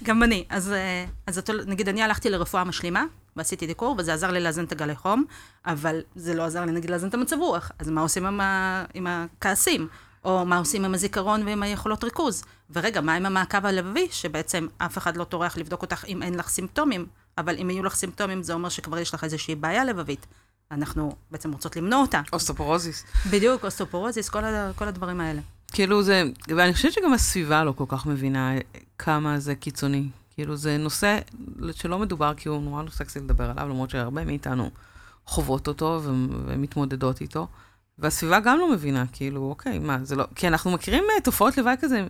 גם 0.04 0.24
אני. 0.24 0.46
אז, 0.50 0.72
אה, 0.72 1.06
אז 1.28 1.42
נגיד, 1.68 1.90
אני 1.90 2.02
הלכתי 2.02 2.30
לרפואה 2.30 2.64
משלימה, 2.64 3.04
ועשיתי 3.36 3.68
דיקור, 3.68 3.96
וזה 3.98 4.14
עזר 4.14 4.32
לי 4.32 4.40
לאזן 4.40 4.64
את 4.64 4.72
הגלי 4.72 4.96
חום, 4.96 5.26
אבל 5.66 6.02
זה 6.16 6.34
לא 6.34 6.44
עזר 6.44 6.66
לי, 6.66 6.72
נגיד, 6.72 6.90
לאזן 6.90 7.08
את 7.08 7.14
המצב 7.14 7.36
רוח. 7.40 7.72
אז 7.80 7.90
מה 7.90 8.02
עושים 8.02 8.26
עם, 8.26 8.42
ה, 8.42 8.84
עם 8.94 9.08
הכעסים? 9.08 9.88
או 10.26 10.46
מה 10.46 10.58
עושים 10.58 10.86
עם 10.86 10.94
הזיכרון 10.94 11.48
ועם 11.48 11.64
היכולות 11.64 12.04
ריכוז. 12.04 12.44
ורגע, 12.70 13.02
מה 13.02 13.14
עם 13.14 13.26
המעקב 13.26 13.66
הלבבי, 13.66 14.08
שבעצם 14.12 14.68
אף 14.78 14.98
אחד 14.98 15.18
לא 15.18 15.24
טורח 15.24 15.58
לבדוק 15.58 15.82
אותך 15.82 16.06
אם 16.08 16.24
אין 16.24 16.34
לך 16.34 16.50
סימפטומים, 16.50 17.06
אבל 17.38 17.58
אם 17.62 17.70
יהיו 17.70 17.84
לך 17.84 17.96
סימפטומים, 17.96 18.44
זה 18.44 18.54
אומר 18.54 18.70
שכבר 18.70 18.98
יש 18.98 19.14
לך 19.14 19.24
איזושהי 19.24 19.56
בעיה 19.56 19.86
לבבית. 19.86 20.26
אנחנו 20.72 21.16
בעצם 21.32 21.52
רוצות 21.52 21.76
למנוע 21.76 22.02
אותה. 22.02 22.22
אוסטופורוזיס. 22.34 23.04
בדיוק, 23.32 23.66
אוסטופורוזיס, 23.66 24.30
כל, 24.30 24.44
ה, 24.44 24.72
כל 24.76 24.88
הדברים 24.88 25.22
האלה. 25.22 25.42
כאילו 25.72 26.04
זה, 26.04 26.24
ואני 26.48 26.74
חושבת 26.74 26.94
שגם 26.94 27.14
הסביבה 27.14 27.64
לא 27.64 27.72
כל 27.72 27.86
כך 27.88 28.06
מבינה 28.06 28.52
כמה 28.98 29.40
זה 29.40 29.56
קיצוני. 29.56 30.10
כאילו 30.36 30.56
זה 30.56 30.78
נושא 30.78 31.20
שלא 31.72 32.00
מדובר, 32.00 32.34
כי 32.38 32.50
הוא 32.50 32.62
נורא 32.62 32.84
לא 32.84 32.90
סקסי 32.90 33.20
לדבר 33.20 33.50
עליו, 33.50 33.70
למרות 33.70 33.90
שהרבה 33.90 34.26
מאיתנו 34.26 34.70
חוות 35.26 35.68
אותו 35.68 36.02
ומתמודדות 36.46 37.22
איתו. 37.22 37.48
והסביבה 37.98 38.40
גם 38.40 38.60
לא 38.60 38.72
מבינה, 38.72 39.06
כאילו, 39.12 39.42
אוקיי, 39.42 39.80
מה, 39.80 39.98
זה 40.04 40.16
לא... 40.16 40.26
כי 40.36 40.48
אנחנו 40.48 40.72
מכירים 40.72 41.04
uh, 41.04 41.24
תופעות 41.24 41.58
לוואי 41.58 41.76
כזה, 41.82 42.08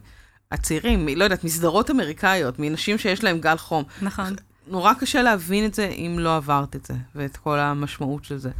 הצעירים, 0.51 1.07
לא 1.07 1.23
יודעת, 1.23 1.43
מסדרות 1.43 1.91
אמריקאיות, 1.91 2.59
מנשים 2.59 2.97
שיש 2.97 3.23
להם 3.23 3.39
גל 3.39 3.57
חום. 3.57 3.83
נכון. 4.01 4.35
נורא 4.67 4.93
קשה 4.93 5.21
להבין 5.21 5.65
את 5.65 5.73
זה 5.73 5.87
אם 5.87 6.15
לא 6.19 6.35
עברת 6.35 6.75
את 6.75 6.85
זה, 6.85 6.93
ואת 7.15 7.37
כל 7.37 7.59
המשמעות 7.59 8.25
של 8.25 8.37
זה. 8.37 8.51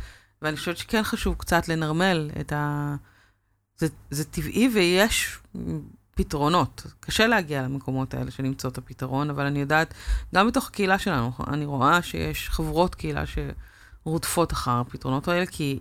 ואני 0.42 0.58
חושבת 0.58 0.78
שכן 0.78 1.04
חשוב 1.04 1.36
קצת 1.38 1.68
לנרמל 1.68 2.30
את 2.40 2.54
ה... 2.54 2.96
זה, 3.78 3.88
זה 4.12 4.24
טבעי 4.24 4.70
ויש 4.74 5.38
פתרונות. 6.16 6.84
קשה 7.00 7.28
להגיע 7.28 7.62
למקומות 7.62 8.14
האלה 8.14 8.32
של 8.32 8.44
למצוא 8.44 8.70
את 8.70 8.78
הפתרון, 8.78 9.30
אבל 9.30 9.46
אני 9.46 9.60
יודעת, 9.60 9.94
גם 10.36 10.48
בתוך 10.48 10.68
הקהילה 10.68 11.00
שלנו, 11.00 11.32
אני 11.48 11.66
רואה 11.66 12.02
שיש 12.02 12.50
חברות 12.50 12.96
קהילה 12.96 13.24
שרודפות 13.26 14.54
אחר 14.54 14.80
הפתרונות 14.80 15.28
האלה, 15.28 15.46
כי 15.46 15.80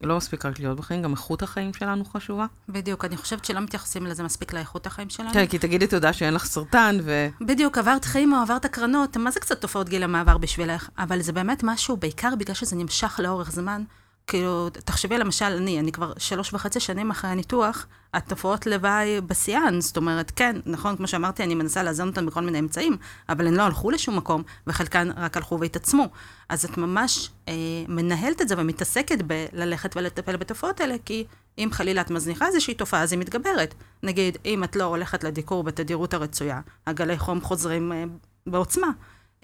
לא 0.00 0.16
מספיק 0.16 0.46
רק 0.46 0.58
להיות 0.58 0.78
בחיים, 0.78 1.02
גם 1.02 1.12
איכות 1.12 1.42
החיים 1.42 1.74
שלנו 1.74 2.04
חשובה. 2.04 2.46
בדיוק, 2.68 3.04
אני 3.04 3.16
חושבת 3.16 3.44
שלא 3.44 3.60
מתייחסים 3.60 4.06
לזה 4.06 4.22
מספיק 4.22 4.52
לאיכות 4.52 4.86
החיים 4.86 5.10
שלנו. 5.10 5.32
כן, 5.32 5.46
כי 5.46 5.58
תגידי 5.58 5.86
תודה 5.86 6.12
שאין 6.12 6.34
לך 6.34 6.44
סרטן 6.44 6.98
ו... 7.02 7.28
בדיוק, 7.40 7.78
עברת 7.78 8.04
חיים 8.04 8.32
או 8.32 8.38
עברת 8.38 8.64
הקרנות, 8.64 9.16
מה 9.16 9.30
זה 9.30 9.40
קצת 9.40 9.60
תופעות 9.60 9.88
גיל 9.88 10.02
המעבר 10.02 10.38
בשבילך? 10.38 10.88
אבל 10.98 11.22
זה 11.22 11.32
באמת 11.32 11.60
משהו, 11.64 11.96
בעיקר 11.96 12.34
בגלל 12.38 12.54
שזה 12.54 12.76
נמשך 12.76 13.20
לאורך 13.22 13.50
זמן. 13.50 13.84
כאילו, 14.26 14.68
תחשבי 14.70 15.18
למשל, 15.18 15.44
אני, 15.44 15.80
אני 15.80 15.92
כבר 15.92 16.12
שלוש 16.18 16.54
וחצי 16.54 16.80
שנים 16.80 17.10
אחרי 17.10 17.30
הניתוח, 17.30 17.86
התופעות 18.14 18.66
לוואי 18.66 19.20
בשיאן, 19.20 19.80
זאת 19.80 19.96
אומרת, 19.96 20.32
כן, 20.36 20.56
נכון, 20.66 20.96
כמו 20.96 21.06
שאמרתי, 21.06 21.42
אני 21.42 21.54
מנסה 21.54 21.82
לאזן 21.82 22.08
אותן 22.08 22.26
בכל 22.26 22.40
מיני 22.40 22.58
אמצעים, 22.58 22.96
אבל 23.28 23.46
הן 23.46 23.54
לא 23.54 23.62
הלכו 23.62 23.90
לשום 23.90 24.16
מקום, 24.16 24.42
וחלקן 24.66 25.10
רק 25.16 25.36
הלכו 25.36 25.60
והתעצמו. 25.60 26.08
אז 26.48 26.64
את 26.64 26.78
ממש 26.78 27.30
אה, 27.48 27.54
מנהלת 27.88 28.42
את 28.42 28.48
זה 28.48 28.54
ומתעסקת 28.58 29.18
בללכת 29.22 29.96
ולטפל 29.96 30.36
בתופעות 30.36 30.80
האלה, 30.80 30.94
כי 31.04 31.26
אם 31.58 31.68
חלילה 31.72 32.00
את 32.00 32.10
מזניחה 32.10 32.46
איזושהי 32.46 32.74
תופעה, 32.74 33.02
אז 33.02 33.12
היא 33.12 33.20
מתגברת. 33.20 33.74
נגיד, 34.02 34.38
אם 34.44 34.64
את 34.64 34.76
לא 34.76 34.84
הולכת 34.84 35.24
לדיקור 35.24 35.62
בתדירות 35.64 36.14
הרצויה, 36.14 36.60
הגלי 36.86 37.18
חום 37.18 37.40
חוזרים 37.40 37.92
אה, 37.92 38.04
בעוצמה. 38.46 38.88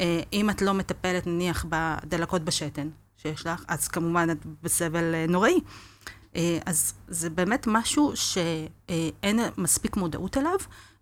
אה, 0.01 0.21
אם 0.33 0.51
את 0.51 0.63
לא 0.63 0.75
מטפלת, 0.75 1.27
נניח, 1.27 1.67
בדלקות 1.69 2.43
בשתן, 2.43 2.89
שיש 3.23 3.47
לך, 3.47 3.65
אז 3.69 3.89
כמובן 3.89 4.29
את 4.31 4.47
בסבל 4.63 5.15
אה, 5.15 5.27
נוראי. 5.29 5.61
אה, 6.37 6.59
אז 6.67 6.95
זה 7.09 7.31
באמת 7.31 7.65
משהו 7.67 8.13
שאין 8.15 9.41
מספיק 9.57 9.97
מודעות 9.97 10.37
אליו, 10.37 10.59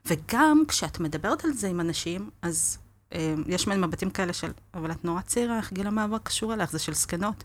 וגם 0.06 0.62
כשאת 0.68 1.00
מדברת 1.00 1.44
על 1.44 1.52
זה 1.52 1.68
עם 1.68 1.80
אנשים, 1.80 2.30
אז 2.42 2.78
אה, 3.14 3.34
יש 3.46 3.66
מעין 3.66 3.80
מבטים 3.80 4.10
כאלה 4.10 4.32
של, 4.32 4.50
אבל 4.74 4.90
את 4.90 5.04
נורא 5.04 5.20
צעירה, 5.20 5.56
איך 5.56 5.72
גיל 5.72 5.86
המעבר 5.86 6.18
קשור 6.18 6.54
אלייך? 6.54 6.70
זה 6.70 6.78
של 6.78 6.94
זקנות. 6.94 7.44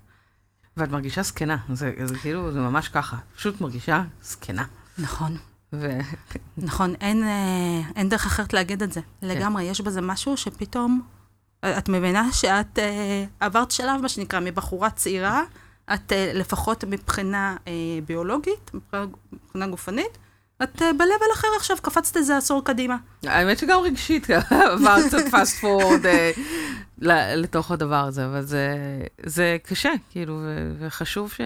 ואת 0.77 0.89
מרגישה 0.89 1.23
זקנה, 1.23 1.57
זה, 1.73 1.91
זה 2.05 2.17
כאילו, 2.17 2.51
זה 2.51 2.59
ממש 2.59 2.87
ככה, 2.87 3.17
פשוט 3.35 3.61
מרגישה 3.61 4.03
זקנה. 4.21 4.65
נכון. 4.97 5.37
ו... 5.73 5.97
נכון, 6.57 6.95
אין, 7.01 7.23
אין 7.95 8.09
דרך 8.09 8.25
אחרת 8.25 8.53
להגיד 8.53 8.83
את 8.83 8.91
זה. 8.91 9.01
כן. 9.01 9.27
לגמרי, 9.27 9.63
יש 9.63 9.81
בזה 9.81 10.01
משהו 10.01 10.37
שפתאום 10.37 11.01
את 11.77 11.89
מבינה 11.89 12.31
שאת 12.33 12.79
uh, 12.79 12.81
עברת 13.39 13.71
שלב, 13.71 14.01
מה 14.01 14.09
שנקרא, 14.09 14.39
מבחורה 14.39 14.89
צעירה, 14.89 15.43
את 15.93 16.11
uh, 16.11 16.15
לפחות 16.33 16.83
מבחינה 16.83 17.55
uh, 17.65 17.67
ביולוגית, 18.05 18.71
מבחינה 18.73 19.67
גופנית, 19.67 20.17
את 20.63 20.81
uh, 20.81 20.85
ב-level 20.97 21.33
אחר 21.33 21.47
עכשיו, 21.57 21.77
קפצת 21.81 22.17
איזה 22.17 22.37
עשור 22.37 22.63
קדימה. 22.65 22.97
האמת 23.23 23.57
שגם 23.59 23.79
רגשית, 23.79 24.27
עברת 24.73 25.05
קצת 25.07 25.27
פאסט 25.31 25.59
פורד 25.61 26.05
לתוך 27.35 27.71
הדבר 27.71 28.03
הזה, 28.03 28.25
אבל 28.25 28.41
זה, 28.41 28.75
זה 29.25 29.57
קשה, 29.63 29.91
כאילו, 30.11 30.41
וחשוב 30.79 31.31
ש... 31.31 31.41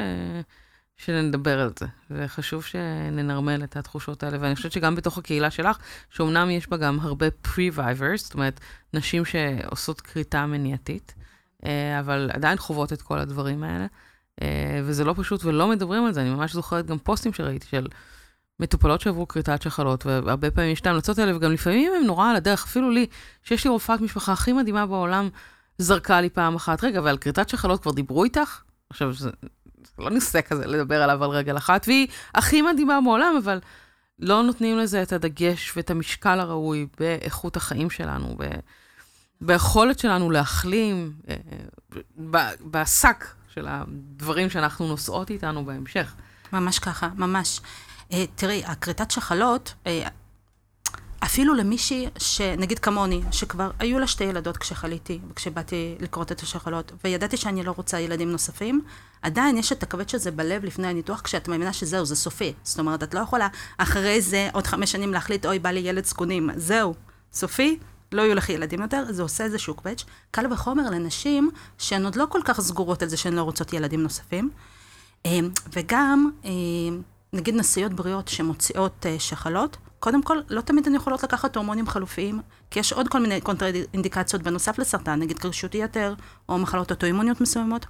שנדבר 0.99 1.59
על 1.59 1.71
זה, 1.79 1.85
וחשוב 2.11 2.63
שננרמל 2.63 3.63
את 3.63 3.77
התחושות 3.77 4.23
האלה, 4.23 4.37
ואני 4.41 4.55
חושבת 4.55 4.71
שגם 4.71 4.95
בתוך 4.95 5.17
הקהילה 5.17 5.51
שלך, 5.51 5.77
שאומנם 6.09 6.49
יש 6.49 6.67
בה 6.67 6.77
גם 6.77 6.99
הרבה 6.99 7.27
pre-vivers, 7.47 8.17
זאת 8.17 8.33
אומרת, 8.33 8.59
נשים 8.93 9.25
שעושות 9.25 10.01
כריתה 10.01 10.45
מניעתית, 10.45 11.13
אה, 11.65 11.99
אבל 11.99 12.29
עדיין 12.33 12.57
חוות 12.57 12.93
את 12.93 13.01
כל 13.01 13.19
הדברים 13.19 13.63
האלה, 13.63 13.85
אה, 14.41 14.81
וזה 14.83 15.03
לא 15.03 15.13
פשוט 15.17 15.45
ולא 15.45 15.67
מדברים 15.67 16.05
על 16.05 16.13
זה, 16.13 16.21
אני 16.21 16.29
ממש 16.29 16.53
זוכרת 16.53 16.85
גם 16.85 16.97
פוסטים 16.97 17.33
שראיתי 17.33 17.67
של 17.67 17.87
מטופלות 18.59 19.01
שעברו 19.01 19.27
כריתת 19.27 19.61
שחלות, 19.61 20.05
והרבה 20.05 20.51
פעמים 20.51 20.71
יש 20.71 20.81
את 20.81 20.87
ההמלצות 20.87 21.19
האלה, 21.19 21.35
וגם 21.35 21.51
לפעמים 21.51 21.91
הם 21.99 22.05
נורא 22.05 22.29
על 22.29 22.35
הדרך, 22.35 22.63
אפילו 22.63 22.89
לי, 22.89 23.07
שיש 23.43 23.63
לי 23.63 23.69
רופאת 23.69 24.01
משפחה 24.01 24.33
הכי 24.33 24.53
מדהימה 24.53 24.85
בעולם, 24.85 25.29
זרקה 25.77 26.21
לי 26.21 26.29
פעם 26.29 26.55
אחת, 26.55 26.83
רגע, 26.83 27.01
ועל 27.03 27.17
כריתת 27.17 27.49
שחלות 27.49 27.81
כבר 27.81 27.91
דיברו 27.91 28.23
איתך? 28.23 28.61
עכשיו, 28.89 29.13
זה 29.13 29.29
לא 29.99 30.09
נושא 30.09 30.41
כזה 30.41 30.67
לדבר 30.67 31.03
עליו 31.03 31.23
על 31.23 31.29
רגל 31.29 31.57
אחת, 31.57 31.87
והיא 31.87 32.07
הכי 32.35 32.61
מדהימה 32.61 32.99
בעולם, 33.01 33.35
אבל 33.43 33.59
לא 34.19 34.43
נותנים 34.43 34.77
לזה 34.77 35.03
את 35.03 35.13
הדגש 35.13 35.77
ואת 35.77 35.89
המשקל 35.89 36.39
הראוי 36.39 36.87
באיכות 36.99 37.57
החיים 37.57 37.89
שלנו, 37.89 38.35
ב... 38.37 38.43
ביכולת 39.41 39.99
שלנו 39.99 40.31
להחלים, 40.31 41.13
אה, 41.29 41.35
בשק 42.61 43.25
של 43.53 43.67
הדברים 43.69 44.49
שאנחנו 44.49 44.87
נושאות 44.87 45.29
איתנו 45.29 45.65
בהמשך. 45.65 46.13
ממש 46.53 46.79
ככה, 46.79 47.09
ממש. 47.15 47.61
אה, 48.13 48.25
תראי, 48.35 48.63
הכריתת 48.65 49.11
שחלות, 49.11 49.73
אה, 49.87 50.07
אפילו 51.23 51.53
למישהי 51.53 52.07
שנגיד 52.17 52.79
כמוני, 52.79 53.21
שכבר 53.31 53.71
היו 53.79 53.99
לה 53.99 54.07
שתי 54.07 54.23
ילדות 54.23 54.57
כשחליתי, 54.57 55.19
כשבאתי 55.35 55.95
לכרות 55.99 56.31
את 56.31 56.41
השחלות, 56.41 56.91
וידעתי 57.03 57.37
שאני 57.37 57.63
לא 57.63 57.71
רוצה 57.77 57.99
ילדים 57.99 58.31
נוספים, 58.31 58.81
עדיין 59.21 59.57
יש 59.57 59.71
את 59.71 59.83
הכבד 59.83 60.09
שזה 60.09 60.31
בלב 60.31 60.65
לפני 60.65 60.87
הניתוח, 60.87 61.21
כשאת 61.21 61.47
מאמינה 61.47 61.73
שזהו, 61.73 62.05
זה 62.05 62.15
סופי. 62.15 62.53
זאת 62.63 62.79
אומרת, 62.79 63.03
את 63.03 63.13
לא 63.13 63.19
יכולה 63.19 63.47
אחרי 63.77 64.21
זה 64.21 64.49
עוד 64.53 64.67
חמש 64.67 64.91
שנים 64.91 65.13
להחליט, 65.13 65.45
אוי, 65.45 65.59
בא 65.59 65.69
לי 65.69 65.79
ילד 65.79 66.05
זקונים. 66.05 66.49
זהו, 66.55 66.93
סופי, 67.33 67.79
לא 68.11 68.21
יהיו 68.21 68.35
לך 68.35 68.49
ילדים 68.49 68.81
יותר, 68.81 69.03
זה 69.09 69.21
עושה 69.21 69.43
איזשהו 69.43 69.73
קווץ'. 69.73 70.03
קל 70.31 70.53
וחומר 70.53 70.89
לנשים 70.89 71.51
שהן 71.77 72.05
עוד 72.05 72.15
לא 72.15 72.25
כל 72.29 72.41
כך 72.45 72.61
סגורות 72.61 73.01
על 73.01 73.09
זה 73.09 73.17
שהן 73.17 73.33
לא 73.33 73.41
רוצות 73.41 73.73
ילדים 73.73 74.03
נוספים. 74.03 74.49
אה, 75.25 75.39
וגם, 75.73 76.29
נגיד 77.33 77.55
נשאיות 77.55 77.93
בריאות 77.93 78.27
שמוציאות 78.27 79.05
שחלות, 79.19 79.77
קודם 79.99 80.23
כל, 80.23 80.37
לא 80.49 80.61
תמיד 80.61 80.87
הן 80.87 80.95
יכולות 80.95 81.23
לקחת 81.23 81.55
הורמונים 81.55 81.87
חלופיים, 81.87 82.41
כי 82.71 82.79
יש 82.79 82.93
עוד 82.93 83.07
כל 83.07 83.19
מיני 83.19 83.41
קונטראינדיקציות 83.41 84.41
בנוסף 84.41 84.79
לסרטן, 84.79 85.19
נגיד 85.19 85.39
קרישות 85.39 85.75
יתר, 85.75 86.13
או 86.49 86.57
מחלות 86.57 86.91
אוטואימוניות 86.91 87.41
מסוימות. 87.41 87.85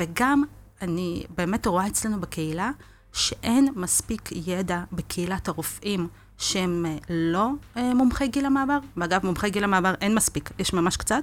וגם, 0.00 0.42
אני 0.82 1.24
באמת 1.36 1.66
רואה 1.66 1.86
אצלנו 1.86 2.20
בקהילה, 2.20 2.70
שאין 3.12 3.68
מספיק 3.76 4.28
ידע 4.32 4.82
בקהילת 4.92 5.48
הרופאים 5.48 6.08
שהם 6.38 6.86
אה, 6.86 6.96
לא 7.10 7.50
אה, 7.76 7.94
מומחי 7.94 8.28
גיל 8.28 8.46
המעבר. 8.46 8.78
ואגב, 8.96 9.26
מומחי 9.26 9.50
גיל 9.50 9.64
המעבר 9.64 9.94
אין 10.00 10.14
מספיק, 10.14 10.50
יש 10.58 10.72
ממש 10.72 10.96
קצת. 10.96 11.22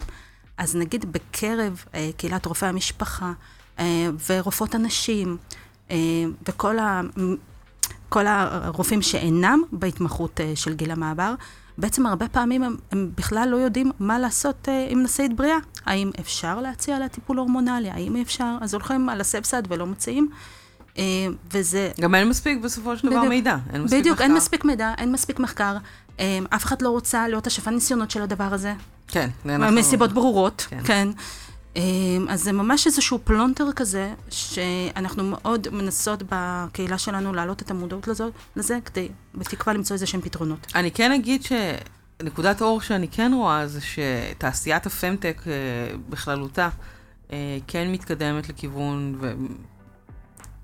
אז 0.58 0.76
נגיד 0.76 1.12
בקרב 1.12 1.84
אה, 1.94 2.10
קהילת 2.18 2.46
רופאי 2.46 2.68
המשפחה 2.70 3.34
אה, 3.80 4.10
ורופאות 4.30 4.76
הנשים, 4.76 5.38
אה, 5.92 5.96
וכל 6.48 6.80
ה... 6.80 7.02
כל 8.10 8.28
הרופאים 8.28 9.02
שאינם 9.02 9.62
בהתמחות 9.72 10.42
אה, 10.42 10.52
של 10.56 10.74
גיל 10.74 10.92
המעבר, 10.92 11.34
בעצם 11.78 12.06
הרבה 12.06 12.28
פעמים 12.28 12.64
הם, 12.64 12.76
הם 12.92 13.12
בכלל 13.18 13.48
לא 13.52 13.58
יודעים 13.58 13.92
מה 14.00 14.20
לעשות 14.20 14.68
uh, 14.68 14.92
עם 14.92 15.04
נשאית 15.04 15.36
בריאה. 15.36 15.58
האם 15.86 16.12
אפשר 16.20 16.62
להציע 16.62 17.00
לה 17.00 17.08
טיפול 17.08 17.38
הורמונלי? 17.38 17.90
האם 17.90 18.16
אפשר? 18.22 18.56
אז 18.62 18.74
הולכים 18.74 19.10
על 19.10 19.22
הסבסד 19.22 19.64
ולא 19.70 19.86
מציעים. 19.86 20.30
Uh, 20.96 21.00
וזה... 21.52 21.92
גם 22.02 22.16
אין 22.16 22.30
מספיק 22.30 22.62
בסופו 22.62 22.98
של 22.98 23.10
דבר 23.10 23.24
מידע. 23.24 23.58
אין 23.74 23.84
מספיק 23.84 24.00
בדיוק, 24.00 24.14
מחקר. 24.14 24.24
אין 24.24 24.34
מספיק 24.34 24.66
מידע, 24.66 24.94
אין 24.98 25.12
מספיק 25.12 25.40
מחקר. 25.40 25.78
Um, 26.18 26.20
אף 26.50 26.66
אחד 26.66 26.82
לא 26.82 26.90
רוצה 26.90 27.28
להיות 27.28 27.48
השפע 27.48 27.72
ניסיונות 27.72 28.12
של 28.12 28.22
הדבר 28.22 28.54
הזה. 28.54 28.74
כן. 29.08 29.30
מסיבות 29.46 30.14
ברורות, 30.14 30.66
כן. 30.70 30.80
כן. 30.84 31.08
אמ, 31.78 32.26
אז 32.30 32.44
זה 32.44 32.52
ממש 32.52 32.88
איזשהו 32.88 33.20
פלונטר 33.24 33.72
כזה, 33.76 34.14
שאנחנו 34.30 35.24
מאוד 35.24 35.68
מנסות 35.72 36.24
בקהילה 36.30 36.98
שלנו 36.98 37.34
להעלות 37.34 37.62
את 37.62 37.72
המודעות 37.72 38.08
לזאת, 38.08 38.34
לזה, 38.56 38.78
כדי 38.86 39.10
בתקווה 39.36 39.74
למצוא 39.74 39.94
איזה 39.94 40.06
שהם 40.06 40.22
פתרונות. 40.22 40.68
אני 40.76 40.92
כן 40.92 41.12
אגיד 41.12 41.42
שנקודת 41.44 42.62
אור 42.62 42.82
שאני 42.82 43.08
כן 43.08 43.32
רואה 43.34 43.68
זה 43.68 43.80
שתעשיית 43.82 44.86
הפמטק 44.86 45.42
אה, 45.48 45.52
בכללותה 46.10 46.70
אה, 47.32 47.58
כן 47.68 47.92
מתקדמת 47.92 48.50
לכיוון 48.50 49.20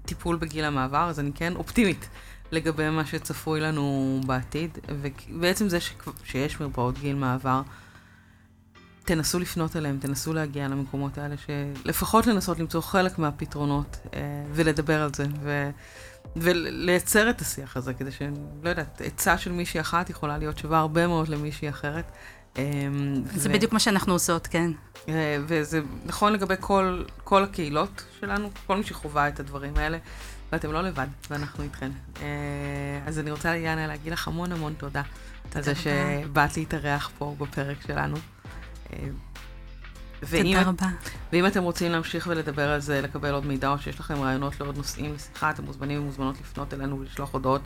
טיפול 0.06 0.36
בגיל 0.36 0.65
המעבר, 0.65 1.10
אז 1.10 1.19
אני 1.19 1.32
כן 1.36 1.56
אופטימית 1.56 2.10
לגבי 2.52 2.89
מה 2.89 3.06
שצפוי 3.06 3.60
לנו 3.60 4.19
בעתיד, 4.26 4.78
ובעצם 4.89 5.69
זה 5.69 5.78
שיש 6.23 6.60
מרפאות 6.60 6.99
גיל 6.99 7.15
מעבר. 7.15 7.62
תנסו 9.06 9.39
לפנות 9.39 9.76
אליהם, 9.76 9.98
תנסו 10.02 10.34
להגיע 10.34 10.68
למקומות 10.68 11.18
האלה, 11.18 11.36
שלפחות 11.38 12.28
לנסות 12.28 12.60
למצוא 12.60 12.82
חלק 12.82 13.20
מהפתרונות 13.20 13.98
אה, 14.13 14.20
ולדבר 14.54 15.02
על 15.02 15.10
זה, 15.13 15.26
ו, 15.44 15.70
ולייצר 16.36 17.30
את 17.30 17.42
השיח 17.42 17.78
הזה, 17.78 17.94
כדי 17.94 18.12
ש... 18.12 18.22
לא 18.63 18.70
יודעת, 18.70 19.02
עצה 19.06 19.38
של 19.38 19.52
מישהי 19.52 19.82
אחת 19.82 20.10
יכולה 20.10 20.38
להיות 20.38 20.58
שווה 20.58 20.80
הרבה 20.80 21.08
מאוד 21.08 21.28
למישהי 21.28 21.70
אחרת. 21.70 22.12
אה, 22.58 22.63
זה 23.36 23.50
ו... 23.50 23.54
בדיוק 23.54 23.74
מה 23.74 23.80
שאנחנו 23.80 24.13
עושות, 24.13 24.48
כן. 24.48 24.72
אה, 25.10 25.38
וזה 25.48 25.82
נכון 26.06 26.34
לגבי 26.34 26.56
כל, 26.60 27.04
כל 27.24 27.44
הקהילות 27.44 28.04
שלנו, 28.20 28.50
כל 28.68 28.78
מי 28.78 28.84
שחווה 28.84 29.28
את 29.28 29.39
הדברים 29.39 29.78
האלה, 29.78 29.98
ואתם 30.52 30.72
לא 30.72 30.82
לבד, 30.82 31.08
ואנחנו 31.30 31.63
איתכן. 31.63 31.92
אה, 32.22 32.28
אז 33.06 33.20
אני 33.20 33.32
רוצה, 33.32 33.56
יאנה, 33.56 33.88
להגיד 33.88 34.13
לך 34.13 34.28
המון 34.28 34.52
המון 34.52 34.74
תודה. 34.78 35.02
תודה 35.50 35.60
על 35.60 35.63
זה 35.63 35.76
שבאת 35.76 36.58
להתארח 36.58 37.12
פה 37.18 37.36
בפרק 37.39 37.78
שלנו. 37.88 38.18
תודה 40.30 40.62
רבה. 40.62 40.88
ואם 41.34 41.48
אתם 41.48 41.64
רוצים 41.64 41.92
להמשיך 41.92 42.28
ולדבר 42.32 42.70
על 42.70 42.80
זה, 42.80 43.02
לקבל 43.02 43.34
עוד 43.34 43.46
מידע, 43.46 43.70
או 43.70 43.78
שיש 43.80 44.00
לכם 44.00 44.22
רעיונות 44.22 44.60
לעוד 44.60 44.78
נושאים 44.78 45.14
לשיחה, 45.14 45.50
אתם 45.50 45.64
מוזמנים 45.64 46.02
ומוזמנות 46.02 46.36
לפנות 46.42 46.74
אלינו 46.74 47.00
ולשלוח 47.00 47.34
הודעות 47.34 47.62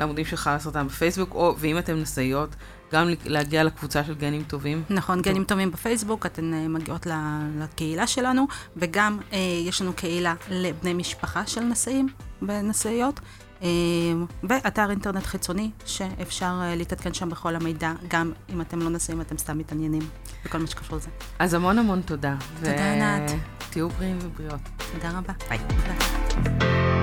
לעמודים 0.00 0.24
של 0.24 0.36
חלאס 0.36 0.62
סרטן 0.62 0.86
בפייסבוק, 0.86 1.34
או, 1.34 1.54
ואם 1.58 1.78
אתם 1.78 1.96
נשאיות, 1.96 2.56
גם 2.92 3.08
להגיע 3.24 3.64
לקבוצה 3.64 4.04
של 4.04 4.14
גנים 4.14 4.42
טובים. 4.42 4.82
נכון, 4.90 5.22
גנים 5.22 5.44
טובים 5.44 5.70
בפייסבוק, 5.70 6.26
אתן 6.26 6.54
אה, 6.54 6.68
מגיעות 6.68 7.06
לקהילה 7.58 8.06
שלנו, 8.06 8.46
וגם 8.76 9.18
אה, 9.32 9.38
יש 9.64 9.82
לנו 9.82 9.92
קהילה 9.92 10.34
לבני 10.50 10.94
משפחה 10.94 11.46
של 11.46 11.60
נשאים 11.60 12.08
ונשאיות. 12.42 13.20
אמ, 13.62 14.26
ואתר 14.42 14.90
אינטרנט 14.90 15.26
חיצוני, 15.26 15.70
שאפשר 15.86 16.58
אה, 16.62 16.74
להתעדכן 16.76 17.14
שם 17.14 17.28
בכל 17.28 17.56
המידע, 17.56 17.92
גם 18.08 18.32
אם 18.50 18.60
אתם 18.60 18.78
לא 18.82 18.90
נשואים, 18.90 19.20
אתם 19.20 19.38
סתם 19.38 19.58
מתעניינים 19.58 20.02
בכל 20.44 20.58
מה 20.58 20.66
שקשור 20.66 20.96
לזה. 20.96 21.08
אז 21.38 21.54
המון 21.54 21.78
המון 21.78 22.02
תודה. 22.02 22.34
תודה, 22.56 22.92
ענת. 22.92 23.30
ותהיו 23.68 23.88
בריאים 23.88 24.18
ובריאות. 24.22 24.60
תודה 24.92 25.18
רבה. 25.18 25.32
ביי. 25.48 25.58
תודה. 25.58 26.97